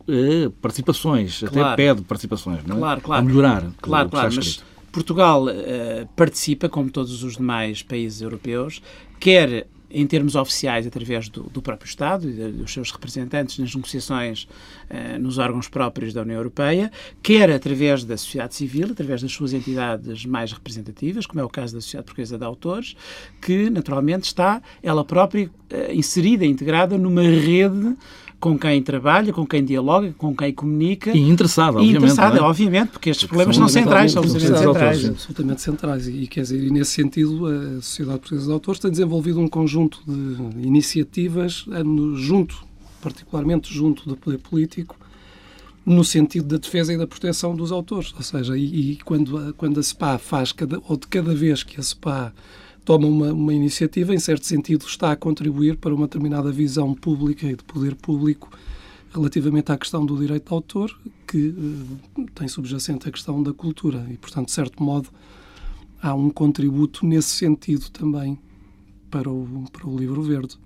participações, 0.63 1.41
claro. 1.41 1.65
até 1.67 1.77
pede 1.77 2.01
participações, 2.01 2.65
não 2.65 2.77
é? 2.77 2.79
Claro, 2.79 3.01
claro. 3.03 3.23
A 3.23 3.25
melhorar. 3.29 3.71
Claro, 3.83 4.09
claro. 4.09 4.35
Mas 4.35 4.63
Portugal 4.93 5.47
uh, 5.47 6.07
participa, 6.17 6.69
como 6.69 6.91
todos 6.91 7.23
os 7.23 7.37
demais 7.37 7.83
países 7.83 8.21
europeus, 8.21 8.83
quer 9.21 9.67
em 9.91 10.07
termos 10.07 10.35
oficiais 10.35 10.87
através 10.87 11.29
do, 11.29 11.45
do 11.45 11.63
próprio 11.63 11.89
Estado 11.89 12.29
e 12.29 12.53
dos 12.53 12.73
seus 12.73 12.91
representantes 12.91 13.59
nas 13.59 13.75
negociações 13.75 14.47
uh, 14.91 15.19
nos 15.19 15.39
órgãos 15.39 15.69
próprios 15.69 16.13
da 16.13 16.23
União 16.23 16.37
Europeia, 16.37 16.91
quer 17.23 17.51
através 17.51 18.05
da 18.05 18.17
sociedade 18.17 18.55
civil, 18.55 18.89
através 18.91 19.23
das 19.23 19.33
suas 19.33 19.53
entidades 19.53 20.27
mais 20.27 20.53
representativas, 20.53 21.27
como 21.27 21.41
é 21.41 21.45
o 21.45 21.49
caso 21.49 21.75
da 21.75 21.81
Sociedade 21.81 22.07
Portuguesa 22.07 22.39
de 22.39 22.45
Autores, 22.45 22.97
que 23.41 23.71
naturalmente 23.71 24.25
está 24.25 24.61
ela 24.83 25.05
própria 25.05 25.47
uh, 25.47 25.93
inserida, 25.93 26.45
integrada 26.45 26.99
numa 26.99 27.23
rede 27.23 27.97
com 28.41 28.57
quem 28.57 28.81
trabalha, 28.83 29.33
com 29.33 29.47
quem 29.47 29.65
dialoga, 29.65 30.15
com 30.17 30.35
quem 30.35 30.53
comunica. 30.53 31.11
E 31.11 31.21
interessada, 31.21 31.79
obviamente. 31.79 31.95
E 31.95 31.97
interessada, 31.97 32.39
é? 32.39 32.41
obviamente, 32.41 32.89
porque 32.91 33.11
estes 33.11 33.27
problemas 33.27 33.57
são 33.57 33.69
centrais, 33.69 34.13
são 34.13 34.23
absolutamente 34.23 34.59
centrais. 34.59 35.05
Absolutamente 35.05 35.63
centrais. 35.63 36.09
E, 36.09 36.27
quer 36.27 36.43
dizer, 36.43 36.63
e 36.63 36.71
nesse 36.71 36.93
sentido, 36.93 37.47
a 37.47 37.83
Sociedade 37.83 38.19
Portuguesa 38.21 38.47
de 38.47 38.53
Autores 38.53 38.81
tem 38.81 38.91
desenvolvido 38.91 39.41
um 39.41 39.49
conjunto 39.49 40.01
de 40.07 40.67
iniciativas 40.67 41.67
junto, 42.15 42.65
particularmente 43.03 43.73
junto 43.75 44.09
do 44.09 44.17
poder 44.17 44.39
político, 44.39 44.97
no 45.85 46.05
sentido 46.05 46.47
da 46.47 46.59
defesa 46.59 46.93
e 46.93 46.99
da 46.99 47.07
proteção 47.07 47.57
dos 47.57 47.73
autores. 47.73 48.15
Ou 48.15 48.23
seja, 48.23 48.57
e, 48.57 48.93
e 48.93 48.97
quando, 48.99 49.53
quando 49.55 49.81
a 49.81 49.83
SPA 49.83 50.17
faz, 50.17 50.53
cada, 50.53 50.81
ou 50.87 50.97
de 50.97 51.09
cada 51.09 51.35
vez 51.35 51.65
que 51.65 51.81
a 51.81 51.83
SPA 51.83 52.33
toma 52.89 53.07
uma, 53.07 53.35
uma 53.35 53.53
iniciativa, 53.53 54.15
em 54.15 54.19
certo 54.19 54.47
sentido, 54.47 54.87
está 54.87 55.13
a 55.13 55.17
contribuir 55.17 55.77
para 55.77 55.95
uma 55.95 56.07
determinada 56.07 56.51
visão 56.51 56.95
pública 56.95 57.45
e 57.45 57.55
de 57.55 57.63
poder 57.63 57.95
público 57.95 58.51
relativamente 59.13 59.71
à 59.71 59.77
questão 59.77 60.07
do 60.07 60.17
direito 60.17 60.49
de 60.49 60.55
autor, 60.55 60.99
que 61.27 61.49
uh, 61.49 62.27
tem 62.35 62.49
subjacente 62.49 63.07
a 63.07 63.13
questão 63.13 63.43
da 63.43 63.53
cultura. 63.53 64.07
E, 64.11 64.17
portanto, 64.17 64.47
de 64.47 64.53
certo 64.53 64.83
modo, 64.83 65.11
há 66.01 66.15
um 66.15 66.31
contributo 66.31 67.05
nesse 67.05 67.29
sentido 67.29 67.91
também 67.91 68.39
para 69.11 69.31
o, 69.31 69.67
para 69.71 69.87
o 69.87 69.95
livro 69.95 70.23
verde. 70.23 70.57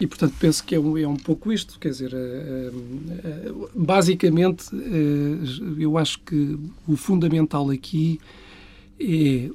E, 0.00 0.06
portanto, 0.06 0.34
penso 0.40 0.64
que 0.64 0.74
é 0.74 0.80
um, 0.80 0.96
é 0.96 1.06
um 1.06 1.16
pouco 1.16 1.52
isto. 1.52 1.78
Quer 1.78 1.90
dizer, 1.90 2.14
é, 2.14 2.16
é, 2.16 3.52
basicamente, 3.74 4.70
eu 5.78 5.98
acho 5.98 6.20
que 6.20 6.58
o 6.88 6.96
fundamental 6.96 7.68
aqui 7.68 8.18
é 8.98 9.50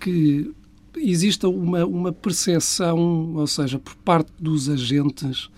que 0.00 0.52
exista 0.96 1.48
uma, 1.48 1.84
uma 1.84 2.12
percepção, 2.12 3.34
ou 3.34 3.46
seja, 3.46 3.78
por 3.78 3.94
parte 3.96 4.30
dos 4.38 4.68
agentes, 4.68 5.48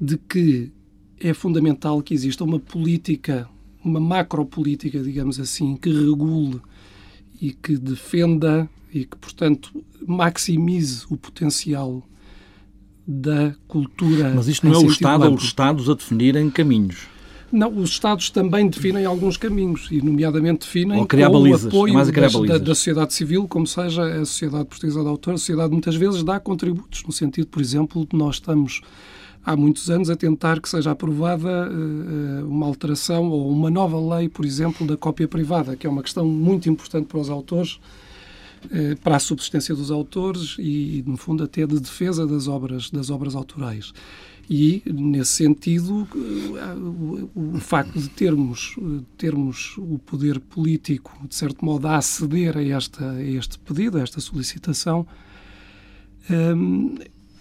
de 0.00 0.16
que 0.16 0.70
é 1.18 1.34
fundamental 1.34 2.02
que 2.02 2.14
exista 2.14 2.44
uma 2.44 2.58
política, 2.58 3.48
uma 3.84 4.00
macropolítica, 4.00 5.00
digamos 5.00 5.38
assim, 5.38 5.76
que 5.76 5.90
regule 5.90 6.60
e 7.40 7.52
que 7.52 7.76
defenda 7.76 8.68
e 8.92 9.04
que, 9.04 9.16
portanto, 9.16 9.84
maximize 10.06 11.04
o 11.10 11.16
potencial 11.16 12.02
da 13.06 13.54
cultura. 13.68 14.32
Mas 14.34 14.48
isto 14.48 14.66
não 14.66 14.74
é 14.74 14.78
o 14.78 14.90
Estado 14.90 15.24
ou 15.24 15.34
os 15.34 15.44
Estados 15.44 15.88
a 15.88 15.94
definirem 15.94 16.50
caminhos. 16.50 17.06
Não, 17.52 17.76
os 17.76 17.90
Estados 17.90 18.30
também 18.30 18.68
definem 18.68 19.04
alguns 19.04 19.36
caminhos, 19.36 19.88
e 19.90 20.00
nomeadamente 20.00 20.60
definem 20.60 21.04
com 21.04 21.16
balizas, 21.32 21.64
o 21.64 21.68
apoio 21.68 21.94
das, 21.94 22.32
da, 22.32 22.58
da 22.58 22.74
sociedade 22.74 23.12
civil, 23.12 23.48
como 23.48 23.66
seja 23.66 24.04
a 24.04 24.24
Sociedade 24.24 24.66
Portuguesa 24.66 25.02
de 25.02 25.08
Autores. 25.08 25.40
A 25.40 25.44
sociedade 25.44 25.72
muitas 25.72 25.96
vezes 25.96 26.22
dá 26.22 26.38
contributos, 26.38 27.02
no 27.04 27.12
sentido, 27.12 27.48
por 27.48 27.60
exemplo, 27.60 28.06
de 28.08 28.16
nós 28.16 28.36
estamos 28.36 28.80
há 29.44 29.56
muitos 29.56 29.90
anos 29.90 30.10
a 30.10 30.16
tentar 30.16 30.60
que 30.60 30.68
seja 30.68 30.90
aprovada 30.90 31.68
uh, 31.70 32.48
uma 32.48 32.66
alteração 32.66 33.30
ou 33.30 33.50
uma 33.50 33.70
nova 33.70 34.16
lei, 34.16 34.28
por 34.28 34.44
exemplo, 34.44 34.86
da 34.86 34.96
cópia 34.96 35.26
privada, 35.26 35.76
que 35.76 35.86
é 35.86 35.90
uma 35.90 36.02
questão 36.02 36.26
muito 36.26 36.68
importante 36.68 37.06
para 37.06 37.18
os 37.18 37.30
autores, 37.30 37.80
uh, 38.66 38.96
para 39.02 39.16
a 39.16 39.18
subsistência 39.18 39.74
dos 39.74 39.90
autores 39.90 40.56
e, 40.58 41.02
no 41.06 41.16
fundo, 41.16 41.42
até 41.42 41.66
de 41.66 41.80
defesa 41.80 42.26
das 42.26 42.48
obras, 42.48 42.90
das 42.90 43.10
obras 43.10 43.34
autorais. 43.34 43.92
E, 44.52 44.82
nesse 44.84 45.30
sentido, 45.30 46.08
uh, 46.12 47.30
o, 47.36 47.60
facto 47.60 48.00
de 48.00 48.08
termos, 48.08 48.74
termos 49.16 49.76
o 49.78 49.96
poder 50.00 50.40
político, 50.40 51.16
de 51.28 51.36
certo 51.36 51.64
modo, 51.64 51.86
a 51.86 51.98
aceder 51.98 52.58
a, 52.58 52.62
esta, 52.64 53.12
a 53.12 53.22
este 53.22 53.60
pedido, 53.60 53.96
a 53.96 54.02
esta 54.02 54.20
solicitação, 54.20 55.06
um, 56.28 56.96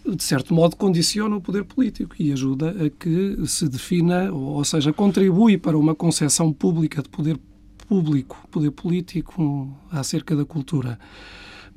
de 0.06 0.24
certo 0.24 0.54
modo, 0.54 0.76
condiciona 0.76 1.36
o 1.36 1.41
poder 1.41 1.63
político 1.63 2.15
e 2.19 2.32
ajuda 2.32 2.76
a 2.86 2.89
que 2.91 3.38
se 3.48 3.67
defina, 3.67 4.32
ou 4.32 4.63
seja, 4.63 4.93
contribui 4.93 5.58
para 5.58 5.76
uma 5.76 5.95
concepção 5.95 6.54
pública 6.54 7.02
de 7.02 7.10
poder 7.10 7.39
público, 7.88 8.48
poder 8.52 8.69
político 8.69 9.76
acerca 9.91 10.36
da 10.36 10.45
cultura. 10.45 11.00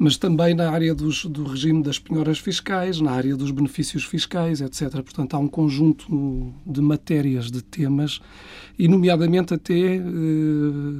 Mas 0.03 0.17
também 0.17 0.53
na 0.53 0.69
área 0.69 0.93
dos, 0.97 1.27
do 1.27 1.45
regime 1.45 1.81
das 1.81 1.97
penhoras 1.97 2.41
fiscais, 2.41 3.01
na 3.01 3.12
área 3.12 3.37
dos 3.37 3.53
benefícios 3.53 4.03
fiscais, 4.03 4.61
etc. 4.61 4.95
Portanto, 4.95 5.35
há 5.35 5.38
um 5.38 5.47
conjunto 5.47 6.53
de 6.67 6.81
matérias, 6.81 7.53
de 7.53 7.62
temas, 7.62 8.21
e, 8.77 8.88
nomeadamente, 8.88 9.55
até, 9.55 9.73
eh, 9.95 10.01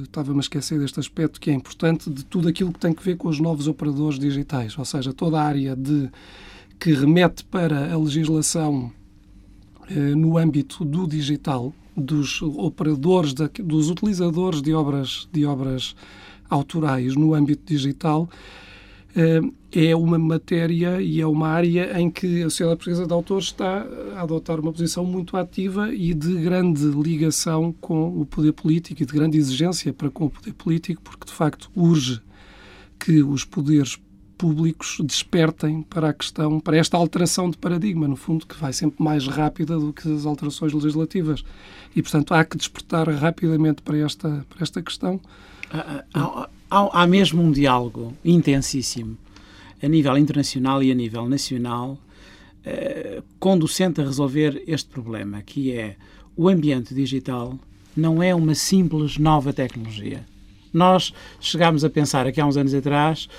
estava-me 0.03 0.37
a 0.37 0.39
esquecer 0.39 0.79
deste 0.79 1.01
aspecto 1.01 1.41
que 1.41 1.51
é 1.51 1.53
importante, 1.53 2.09
de 2.09 2.23
tudo 2.23 2.47
aquilo 2.47 2.71
que 2.71 2.79
tem 2.79 2.93
que 2.93 3.03
ver 3.03 3.17
com 3.17 3.27
os 3.27 3.41
novos 3.41 3.67
operadores 3.67 4.17
digitais, 4.17 4.77
ou 4.77 4.85
seja, 4.85 5.11
toda 5.11 5.37
a 5.37 5.43
área 5.43 5.75
de 5.75 6.09
que 6.79 6.93
remete 6.93 7.43
para 7.43 7.91
a 7.91 7.97
legislação 7.97 8.89
eh, 9.89 10.15
no 10.15 10.37
âmbito 10.37 10.85
do 10.85 11.05
digital, 11.05 11.73
dos 11.93 12.41
operadores, 12.41 13.33
dos 13.33 13.89
utilizadores 13.89 14.61
de 14.61 14.73
obras, 14.73 15.27
de 15.29 15.45
obras 15.45 15.93
autorais 16.49 17.17
no 17.17 17.33
âmbito 17.33 17.63
digital, 17.65 18.29
é 19.71 19.95
uma 19.95 20.17
matéria 20.17 21.01
e 21.01 21.21
é 21.21 21.27
uma 21.27 21.47
área 21.47 21.99
em 21.99 22.09
que 22.09 22.41
a 22.43 22.49
Sociedade 22.49 22.77
Portuguesa 22.77 23.07
de 23.07 23.13
Autores 23.13 23.45
está 23.45 23.85
a 24.15 24.21
adotar 24.21 24.59
uma 24.59 24.71
posição 24.71 25.05
muito 25.05 25.37
ativa 25.37 25.93
e 25.93 26.13
de 26.13 26.35
grande 26.35 26.85
ligação 26.85 27.73
com 27.79 28.19
o 28.19 28.25
poder 28.25 28.53
político 28.53 29.03
e 29.03 29.05
de 29.05 29.13
grande 29.13 29.37
exigência 29.37 29.93
para 29.93 30.09
com 30.09 30.25
o 30.25 30.29
poder 30.29 30.53
político, 30.53 31.01
porque 31.03 31.25
de 31.25 31.31
facto 31.31 31.69
urge 31.75 32.21
que 32.99 33.21
os 33.21 33.43
poderes 33.45 33.99
públicos 34.37 34.97
despertem 35.03 35.83
para 35.83 36.09
a 36.09 36.13
questão, 36.13 36.59
para 36.59 36.75
esta 36.75 36.97
alteração 36.97 37.49
de 37.49 37.57
paradigma, 37.57 38.07
no 38.07 38.15
fundo, 38.15 38.45
que 38.45 38.59
vai 38.59 38.73
sempre 38.73 39.01
mais 39.03 39.27
rápida 39.27 39.77
do 39.77 39.93
que 39.93 40.11
as 40.11 40.25
alterações 40.25 40.73
legislativas. 40.73 41.43
E, 41.95 42.01
portanto, 42.01 42.33
há 42.33 42.43
que 42.43 42.57
despertar 42.57 43.07
rapidamente 43.09 43.81
para 43.81 43.97
esta, 43.97 44.45
para 44.49 44.63
esta 44.63 44.81
questão. 44.81 45.21
Há, 45.71 46.03
há, 46.13 46.49
há, 46.73 47.03
há 47.03 47.07
mesmo 47.07 47.41
um 47.41 47.51
diálogo 47.51 48.13
intensíssimo 48.25 49.17
a 49.81 49.87
nível 49.87 50.17
internacional 50.17 50.81
e 50.81 50.91
a 50.91 50.95
nível 50.95 51.29
nacional 51.29 51.97
eh, 52.65 53.21
conducente 53.39 54.01
a 54.01 54.05
resolver 54.05 54.63
este 54.65 54.89
problema, 54.89 55.41
que 55.41 55.71
é 55.71 55.95
o 56.35 56.49
ambiente 56.49 56.93
digital 56.95 57.59
não 57.95 58.23
é 58.23 58.33
uma 58.33 58.55
simples 58.55 59.17
nova 59.17 59.53
tecnologia. 59.53 60.25
Nós 60.73 61.13
chegámos 61.39 61.83
a 61.83 61.89
pensar 61.89 62.25
aqui 62.25 62.41
há 62.41 62.45
uns 62.45 62.57
anos 62.57 62.73
atrás 62.73 63.29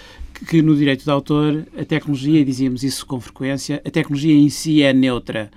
que 0.48 0.62
no 0.62 0.76
direito 0.76 1.02
de 1.04 1.10
autor 1.10 1.66
a 1.76 1.84
tecnologia, 1.84 2.40
e 2.40 2.44
dizíamos 2.44 2.84
isso 2.84 3.04
com 3.06 3.20
frequência, 3.20 3.82
a 3.84 3.90
tecnologia 3.90 4.34
em 4.34 4.48
si 4.48 4.82
é 4.82 4.92
neutra. 4.92 5.50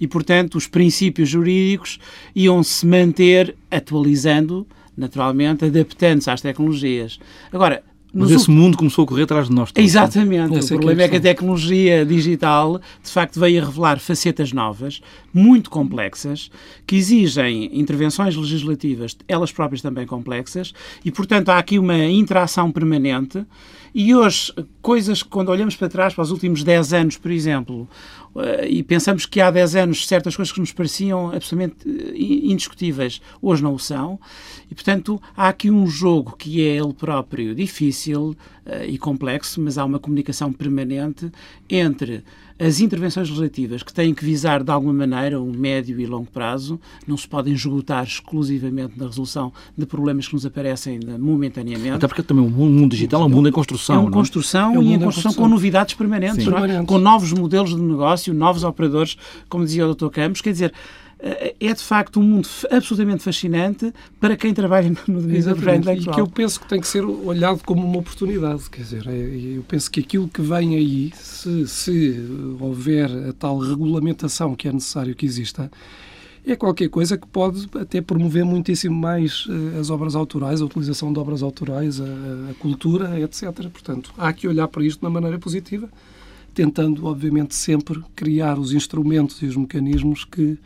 E, 0.00 0.06
portanto, 0.06 0.56
os 0.56 0.66
princípios 0.66 1.28
jurídicos 1.28 1.98
iam-se 2.34 2.84
manter 2.86 3.54
atualizando, 3.70 4.66
naturalmente, 4.96 5.64
adaptando-se 5.64 6.30
às 6.30 6.40
tecnologias. 6.40 7.18
Agora, 7.52 7.82
mas 8.14 8.30
esse 8.30 8.50
mundo 8.50 8.76
começou 8.76 9.04
a 9.04 9.06
correr 9.06 9.22
atrás 9.22 9.48
de 9.48 9.54
nós. 9.54 9.72
Todos, 9.72 9.88
Exatamente. 9.88 10.58
O 10.58 10.68
problema 10.68 11.02
é 11.02 11.08
que 11.08 11.16
a 11.16 11.20
tecnologia 11.20 12.04
digital, 12.04 12.78
de 13.02 13.10
facto, 13.10 13.40
veio 13.40 13.62
a 13.62 13.64
revelar 13.64 13.98
facetas 13.98 14.52
novas, 14.52 15.00
muito 15.32 15.70
complexas, 15.70 16.50
que 16.86 16.96
exigem 16.96 17.70
intervenções 17.72 18.36
legislativas, 18.36 19.16
elas 19.26 19.50
próprias 19.50 19.80
também 19.80 20.06
complexas, 20.06 20.74
e, 21.02 21.10
portanto, 21.10 21.48
há 21.48 21.58
aqui 21.58 21.78
uma 21.78 21.96
interação 22.04 22.70
permanente. 22.70 23.44
E 23.94 24.14
hoje, 24.14 24.52
coisas 24.80 25.22
que, 25.22 25.28
quando 25.28 25.50
olhamos 25.50 25.76
para 25.76 25.88
trás, 25.88 26.14
para 26.14 26.22
os 26.22 26.30
últimos 26.30 26.64
10 26.64 26.92
anos, 26.94 27.16
por 27.18 27.30
exemplo, 27.30 27.86
e 28.66 28.82
pensamos 28.82 29.26
que 29.26 29.40
há 29.40 29.50
10 29.50 29.76
anos 29.76 30.06
certas 30.06 30.34
coisas 30.34 30.52
que 30.52 30.60
nos 30.60 30.72
pareciam 30.72 31.30
absolutamente 31.30 31.86
indiscutíveis, 32.16 33.20
hoje 33.42 33.62
não 33.62 33.74
o 33.74 33.78
são, 33.78 34.18
e 34.70 34.74
portanto 34.74 35.20
há 35.36 35.48
aqui 35.48 35.70
um 35.70 35.86
jogo 35.86 36.36
que 36.36 36.66
é 36.66 36.76
ele 36.76 36.94
próprio 36.94 37.54
difícil 37.54 38.34
uh, 38.66 38.84
e 38.86 38.96
complexo, 38.96 39.60
mas 39.60 39.76
há 39.76 39.84
uma 39.84 39.98
comunicação 39.98 40.50
permanente 40.50 41.30
entre 41.68 42.24
as 42.62 42.80
intervenções 42.80 43.28
legislativas 43.28 43.82
que 43.82 43.92
têm 43.92 44.14
que 44.14 44.24
visar 44.24 44.62
de 44.62 44.70
alguma 44.70 44.92
maneira 44.92 45.40
um 45.40 45.50
médio 45.50 46.00
e 46.00 46.06
longo 46.06 46.30
prazo, 46.30 46.78
não 47.06 47.16
se 47.16 47.26
podem 47.26 47.52
esgotar 47.52 48.04
exclusivamente 48.04 48.92
na 48.96 49.06
resolução 49.06 49.52
de 49.76 49.84
problemas 49.84 50.28
que 50.28 50.34
nos 50.34 50.46
aparecem 50.46 51.00
momentaneamente. 51.18 51.90
Até 51.90 52.06
porque 52.06 52.22
também 52.22 52.44
o 52.44 52.48
mundo 52.48 52.92
digital 52.92 53.22
é 53.22 53.24
um 53.24 53.28
mundo 53.28 53.48
em 53.48 53.52
construção. 53.52 53.96
É 53.96 53.98
uma 53.98 54.10
construção 54.12 54.74
é 54.74 54.78
um 54.78 54.82
e 54.82 54.92
em 54.92 54.98
construção, 55.00 55.34
com 55.34 55.48
novidades 55.48 55.94
permanentes, 55.94 56.46
é? 56.46 56.84
com 56.84 56.98
novos 56.98 57.32
modelos 57.32 57.70
de 57.70 57.82
negócio, 57.82 58.32
novos 58.32 58.62
operadores, 58.62 59.16
como 59.48 59.64
dizia 59.64 59.86
o 59.88 59.94
Dr. 59.94 60.08
Campos. 60.08 60.40
Quer 60.40 60.52
dizer, 60.52 60.72
é 61.60 61.72
de 61.72 61.82
facto 61.82 62.18
um 62.18 62.22
mundo 62.24 62.48
absolutamente 62.70 63.22
fascinante 63.22 63.92
para 64.18 64.36
quem 64.36 64.52
trabalha 64.52 64.92
no 65.06 65.20
domínio 65.20 65.54
da 65.84 65.94
E 65.94 66.00
que 66.00 66.20
eu 66.20 66.26
penso 66.26 66.60
que 66.60 66.68
tem 66.68 66.80
que 66.80 66.86
ser 66.88 67.04
olhado 67.04 67.62
como 67.64 67.86
uma 67.86 67.98
oportunidade. 67.98 68.68
Quer 68.68 68.82
dizer, 68.82 69.06
eu 69.06 69.62
penso 69.62 69.88
que 69.88 70.00
aquilo 70.00 70.26
que 70.26 70.42
vem 70.42 70.74
aí, 70.74 71.12
se, 71.14 71.68
se 71.68 72.16
houver 72.58 73.08
a 73.28 73.32
tal 73.32 73.58
regulamentação 73.58 74.56
que 74.56 74.66
é 74.66 74.72
necessário 74.72 75.14
que 75.14 75.24
exista, 75.24 75.70
é 76.44 76.56
qualquer 76.56 76.88
coisa 76.88 77.16
que 77.16 77.26
pode 77.26 77.68
até 77.78 78.00
promover 78.00 78.44
muitíssimo 78.44 78.96
mais 78.96 79.46
uh, 79.46 79.78
as 79.78 79.90
obras 79.90 80.16
autorais, 80.16 80.60
a 80.60 80.64
utilização 80.64 81.12
de 81.12 81.18
obras 81.20 81.40
autorais, 81.40 82.00
a, 82.00 82.04
a, 82.50 82.54
cultura, 82.58 83.20
etc. 83.20 83.68
Portanto, 83.70 84.12
há 84.18 84.32
que 84.32 84.48
olhar 84.48 84.66
para 84.66 84.84
isto 84.84 84.98
de 84.98 85.06
uma 85.06 85.10
maneira 85.10 85.38
positiva, 85.38 85.88
tentando, 86.52 87.06
obviamente, 87.06 87.54
sempre 87.54 88.02
criar 88.16 88.58
os 88.58 88.72
instrumentos 88.72 89.40
e 89.40 89.46
os 89.46 89.56
mecanismos 89.56 90.24
que 90.24 90.58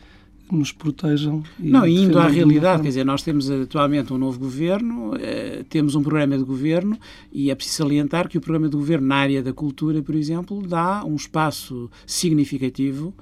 nos 0.51 0.73
protejam. 0.73 1.43
E 1.59 1.71
não, 1.71 1.87
e 1.87 1.97
indo 1.97 2.19
à 2.19 2.27
realidade, 2.27 2.83
quer 2.83 2.89
dizer, 2.89 3.05
nós 3.05 3.23
temos 3.23 3.51
atualmente 3.51 4.13
um 4.13 4.19
novo 4.19 4.39
governo, 4.39 5.15
eh, 5.19 5.65
temos 5.69 5.95
um 5.95 6.03
programa 6.03 6.37
de 6.37 6.45
governo 6.45 6.99
e 7.33 7.51
é 7.51 7.55
preciso 7.55 7.79
salientar 7.79 8.29
que 8.29 8.39
o 8.39 8.41
programa 8.41 8.69
de 8.69 8.77
governo 8.77 9.07
na 9.07 9.17
área 9.17 9.43
da 9.43 9.53
cultura, 9.53 10.03
por 10.03 10.15
exemplo, 10.15 10.63
dá 10.67 11.05
um 11.05 11.17
espaço 11.17 11.91
significativo 12.07 13.15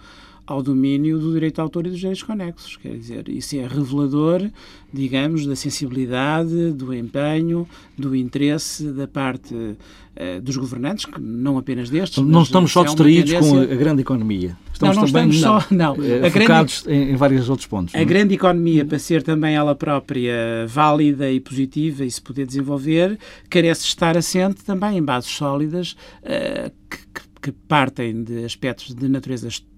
ao 0.46 0.62
domínio 0.62 1.18
do 1.18 1.32
direito 1.32 1.54
de 1.56 1.60
autor 1.60 1.86
e 1.86 1.90
dos 1.90 1.98
direitos 1.98 2.22
conexos. 2.22 2.76
Quer 2.76 2.96
dizer, 2.96 3.28
isso 3.28 3.56
é 3.56 3.66
revelador, 3.66 4.50
digamos, 4.92 5.46
da 5.46 5.56
sensibilidade, 5.56 6.72
do 6.72 6.92
empenho, 6.92 7.66
do 7.96 8.14
interesse 8.14 8.84
da 8.92 9.08
parte 9.08 9.54
uh, 9.54 10.40
dos 10.42 10.56
governantes, 10.56 11.06
que 11.06 11.20
não 11.20 11.56
apenas 11.56 11.88
destes. 11.88 12.22
Não 12.22 12.42
estamos 12.42 12.72
só 12.72 12.82
é 12.82 12.84
distraídos 12.84 13.30
tendência... 13.30 13.66
com 13.66 13.72
a 13.72 13.76
grande 13.76 14.02
economia. 14.02 14.56
Estamos 14.72 14.96
não, 14.96 15.02
não 15.04 15.12
também 15.12 15.30
estamos 15.30 15.64
só, 15.64 15.66
não. 15.74 15.92
Uh, 15.94 16.30
focados 16.30 16.82
grande, 16.82 16.98
em, 16.98 17.12
em, 17.12 17.16
vários 17.16 17.48
outros 17.48 17.66
pontos. 17.66 17.94
A 17.94 17.98
não? 17.98 18.06
grande 18.06 18.34
economia, 18.34 18.84
para 18.84 18.98
ser 18.98 19.22
também 19.22 19.54
ela 19.54 19.74
própria 19.74 20.66
válida 20.68 21.30
e 21.30 21.40
positiva 21.40 22.04
e 22.04 22.10
se 22.10 22.20
poder 22.20 22.46
desenvolver, 22.46 23.18
carece 23.48 23.86
estar 23.86 24.16
assente 24.16 24.62
também 24.62 24.98
em 24.98 25.02
bases 25.02 25.30
sólidas 25.30 25.96
uh, 26.22 26.70
que, 26.90 27.24
que 27.40 27.52
partem 27.52 28.22
de 28.22 28.44
aspectos 28.44 28.94
de 28.94 29.08
natureza 29.08 29.48
eh, 29.48 29.73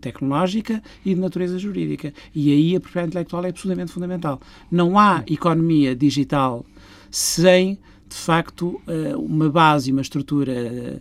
tecnológica 0.00 0.82
e 1.04 1.14
de 1.14 1.20
natureza 1.20 1.58
jurídica. 1.58 2.12
E 2.34 2.52
aí 2.52 2.76
a 2.76 2.80
propriedade 2.80 3.10
intelectual 3.10 3.44
é 3.44 3.48
absolutamente 3.48 3.92
fundamental. 3.92 4.40
Não 4.70 4.98
há 4.98 5.22
economia 5.26 5.94
digital 5.94 6.64
sem, 7.10 7.78
de 8.08 8.16
facto, 8.16 8.80
eh, 8.86 9.16
uma 9.16 9.48
base 9.48 9.90
e 9.90 9.92
uma 9.92 10.02
estrutura, 10.02 10.52
eh, 10.52 11.00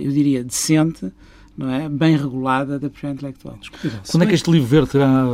eu 0.00 0.10
diria, 0.10 0.42
decente, 0.42 1.12
não 1.56 1.70
é? 1.70 1.88
bem 1.88 2.16
regulada 2.16 2.78
da 2.78 2.88
propriedade 2.88 3.14
intelectual. 3.18 3.58
Quando 4.10 4.24
é 4.24 4.26
que 4.26 4.34
este 4.34 4.50
livro 4.50 4.66
verde 4.66 4.90
terá 4.90 5.24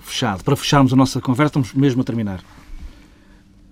fechado? 0.00 0.42
Para 0.42 0.56
fecharmos 0.56 0.92
a 0.92 0.96
nossa 0.96 1.20
conversa, 1.20 1.50
estamos 1.50 1.74
mesmo 1.74 2.00
a 2.00 2.04
terminar. 2.04 2.42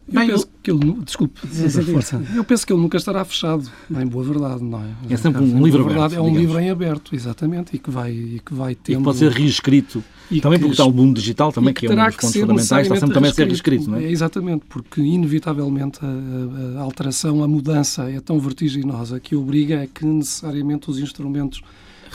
Eu 0.07 0.21
Bem, 0.21 0.29
penso 0.29 0.45
eu... 0.45 0.51
que 0.63 0.71
ele, 0.71 1.01
desculpe, 1.03 1.41
força. 1.47 2.23
Eu 2.35 2.45
penso 2.45 2.67
que 2.67 2.73
ele 2.73 2.83
nunca 2.83 2.99
estará 2.99 3.25
fechado, 3.25 3.71
em 3.91 4.07
boa 4.07 4.23
verdade, 4.23 4.63
não 4.63 4.83
é? 4.83 4.91
É 5.09 5.17
sempre 5.17 5.43
um 5.43 5.65
livro 5.65 5.83
aberto. 5.83 6.15
É 6.15 6.21
um 6.21 6.25
digamos. 6.25 6.41
livro 6.41 6.61
em 6.61 6.71
aberto, 6.71 7.15
exatamente, 7.15 7.75
e 7.75 7.79
que 7.79 7.91
vai, 7.91 8.13
e 8.13 8.41
que 8.45 8.53
vai 8.53 8.75
tendo... 8.75 8.97
E 8.97 8.99
que 8.99 9.05
pode 9.05 9.19
ser 9.19 9.33
reescrito. 9.33 10.05
E 10.31 10.43
também 10.43 10.59
porque 10.59 10.73
está 10.73 10.85
o 10.85 10.93
mundo 10.93 11.19
digital, 11.19 11.53
também, 11.53 11.73
que, 11.73 11.81
que, 11.81 11.87
é 11.87 11.91
um 11.91 11.97
dos 11.97 12.17
pontos 12.17 12.33
fundamentais, 12.35 12.87
está 12.87 12.97
sempre 12.97 13.15
também 13.15 13.31
a 13.31 13.35
ser 13.35 13.47
reescrito, 13.47 13.91
não 13.91 13.99
é? 13.99 14.05
é 14.05 14.11
exatamente, 14.11 14.65
porque 14.69 15.01
inevitavelmente 15.01 16.01
a, 16.03 16.79
a, 16.79 16.83
alteração, 16.83 17.43
a 17.43 17.49
mudança 17.49 18.11
é 18.11 18.21
tão 18.21 18.39
vertiginosa 18.39 19.19
que 19.19 19.35
obriga 19.35 19.83
a 19.83 19.87
que 19.87 20.05
necessariamente 20.05 20.91
os 20.91 20.99
instrumentos 20.99 21.63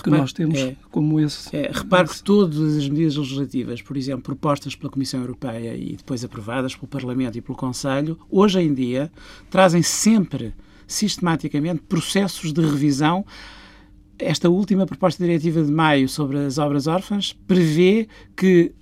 que 0.01 0.09
nós 0.09 0.33
temos 0.33 0.59
é, 0.59 0.75
como 0.91 1.19
esse. 1.19 1.55
É, 1.55 1.71
repare 1.71 2.07
que 2.07 2.23
todas 2.23 2.77
as 2.77 2.87
medidas 2.87 3.15
legislativas, 3.15 3.81
por 3.81 3.97
exemplo, 3.97 4.21
propostas 4.21 4.75
pela 4.75 4.91
Comissão 4.91 5.21
Europeia 5.21 5.75
e 5.75 5.95
depois 5.95 6.23
aprovadas 6.23 6.75
pelo 6.75 6.87
Parlamento 6.87 7.37
e 7.37 7.41
pelo 7.41 7.57
Conselho, 7.57 8.17
hoje 8.29 8.59
em 8.59 8.73
dia 8.73 9.11
trazem 9.49 9.81
sempre, 9.81 10.53
sistematicamente, 10.87 11.81
processos 11.81 12.51
de 12.51 12.61
revisão 12.61 13.25
esta 14.19 14.49
última 14.49 14.85
proposta 14.85 15.23
diretiva 15.23 15.63
de 15.63 15.71
maio 15.71 16.09
sobre 16.09 16.37
as 16.39 16.57
obras 16.57 16.87
órfãs 16.87 17.33
prevê 17.47 18.07
que, 18.35 18.73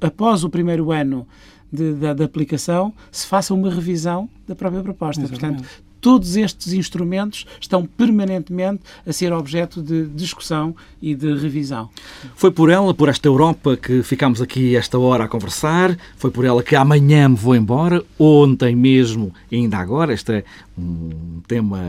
após 0.00 0.44
o 0.44 0.48
primeiro 0.48 0.90
ano 0.90 1.28
de, 1.70 2.24
aplicação, 2.24 2.92
se 3.10 3.26
faça 3.26 3.52
uma 3.52 3.70
revisão 3.70 4.28
da 4.46 4.54
própria 4.54 4.82
proposta. 4.82 5.22
Exatamente. 5.22 5.62
Portanto, 5.62 5.91
todos 6.02 6.36
estes 6.36 6.72
instrumentos 6.72 7.46
estão 7.60 7.86
permanentemente 7.86 8.82
a 9.06 9.12
ser 9.12 9.32
objeto 9.32 9.80
de 9.80 10.08
discussão 10.08 10.74
e 11.00 11.14
de 11.14 11.32
revisão. 11.36 11.88
Foi 12.34 12.50
por 12.50 12.68
ela, 12.68 12.92
por 12.92 13.08
esta 13.08 13.28
Europa, 13.28 13.76
que 13.76 14.02
ficámos 14.02 14.42
aqui 14.42 14.74
esta 14.74 14.98
hora 14.98 15.24
a 15.24 15.28
conversar. 15.28 15.96
Foi 16.16 16.30
por 16.30 16.44
ela 16.44 16.62
que 16.62 16.74
amanhã 16.74 17.28
me 17.28 17.36
vou 17.36 17.54
embora. 17.54 18.04
Ontem 18.18 18.74
mesmo, 18.74 19.32
ainda 19.50 19.78
agora, 19.78 20.12
este 20.12 20.32
é 20.32 20.44
um 20.76 21.40
tema 21.46 21.80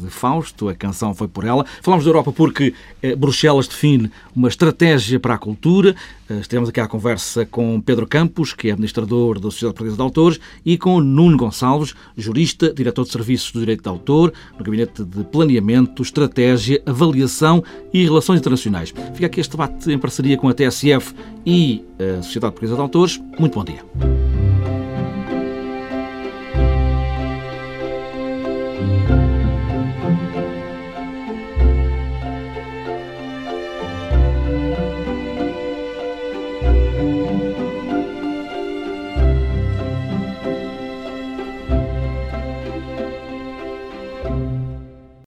de 0.00 0.10
Fausto, 0.10 0.68
a 0.68 0.74
canção 0.74 1.14
foi 1.14 1.28
por 1.28 1.44
ela. 1.44 1.64
Falamos 1.80 2.04
da 2.04 2.10
Europa 2.10 2.32
porque 2.32 2.74
eh, 3.02 3.14
Bruxelas 3.14 3.68
define 3.68 4.10
uma 4.34 4.48
estratégia 4.48 5.20
para 5.20 5.34
a 5.34 5.38
cultura. 5.38 5.94
Eh, 6.28 6.38
estivemos 6.40 6.68
aqui 6.68 6.80
à 6.80 6.88
conversa 6.88 7.46
com 7.46 7.80
Pedro 7.80 8.06
Campos, 8.06 8.52
que 8.52 8.68
é 8.68 8.72
administrador 8.72 9.38
da 9.38 9.50
Sociedade 9.50 9.74
Portuguesa 9.74 9.96
de 9.96 10.02
Autores, 10.02 10.40
e 10.64 10.76
com 10.76 11.00
Nuno 11.00 11.36
Gonçalves, 11.36 11.94
jurista, 12.16 12.72
diretor 12.72 13.04
de 13.04 13.12
Serviços 13.12 13.52
do 13.52 13.60
Direito 13.60 13.82
de 13.82 13.88
Autor, 13.88 14.32
no 14.58 14.64
Gabinete 14.64 15.04
de 15.04 15.24
Planeamento, 15.24 16.02
Estratégia, 16.02 16.82
Avaliação 16.84 17.62
e 17.92 18.02
Relações 18.04 18.40
Internacionais. 18.40 18.92
Fica 19.14 19.26
aqui 19.26 19.40
este 19.40 19.52
debate 19.52 19.90
em 19.90 19.98
parceria 19.98 20.36
com 20.36 20.48
a 20.48 20.54
TSF 20.54 21.14
e 21.46 21.84
a 21.98 22.22
Sociedade 22.22 22.52
Portuguesa 22.52 22.74
de 22.74 22.80
Autores. 22.80 23.22
Muito 23.38 23.54
bom 23.54 23.64
dia. 23.64 24.71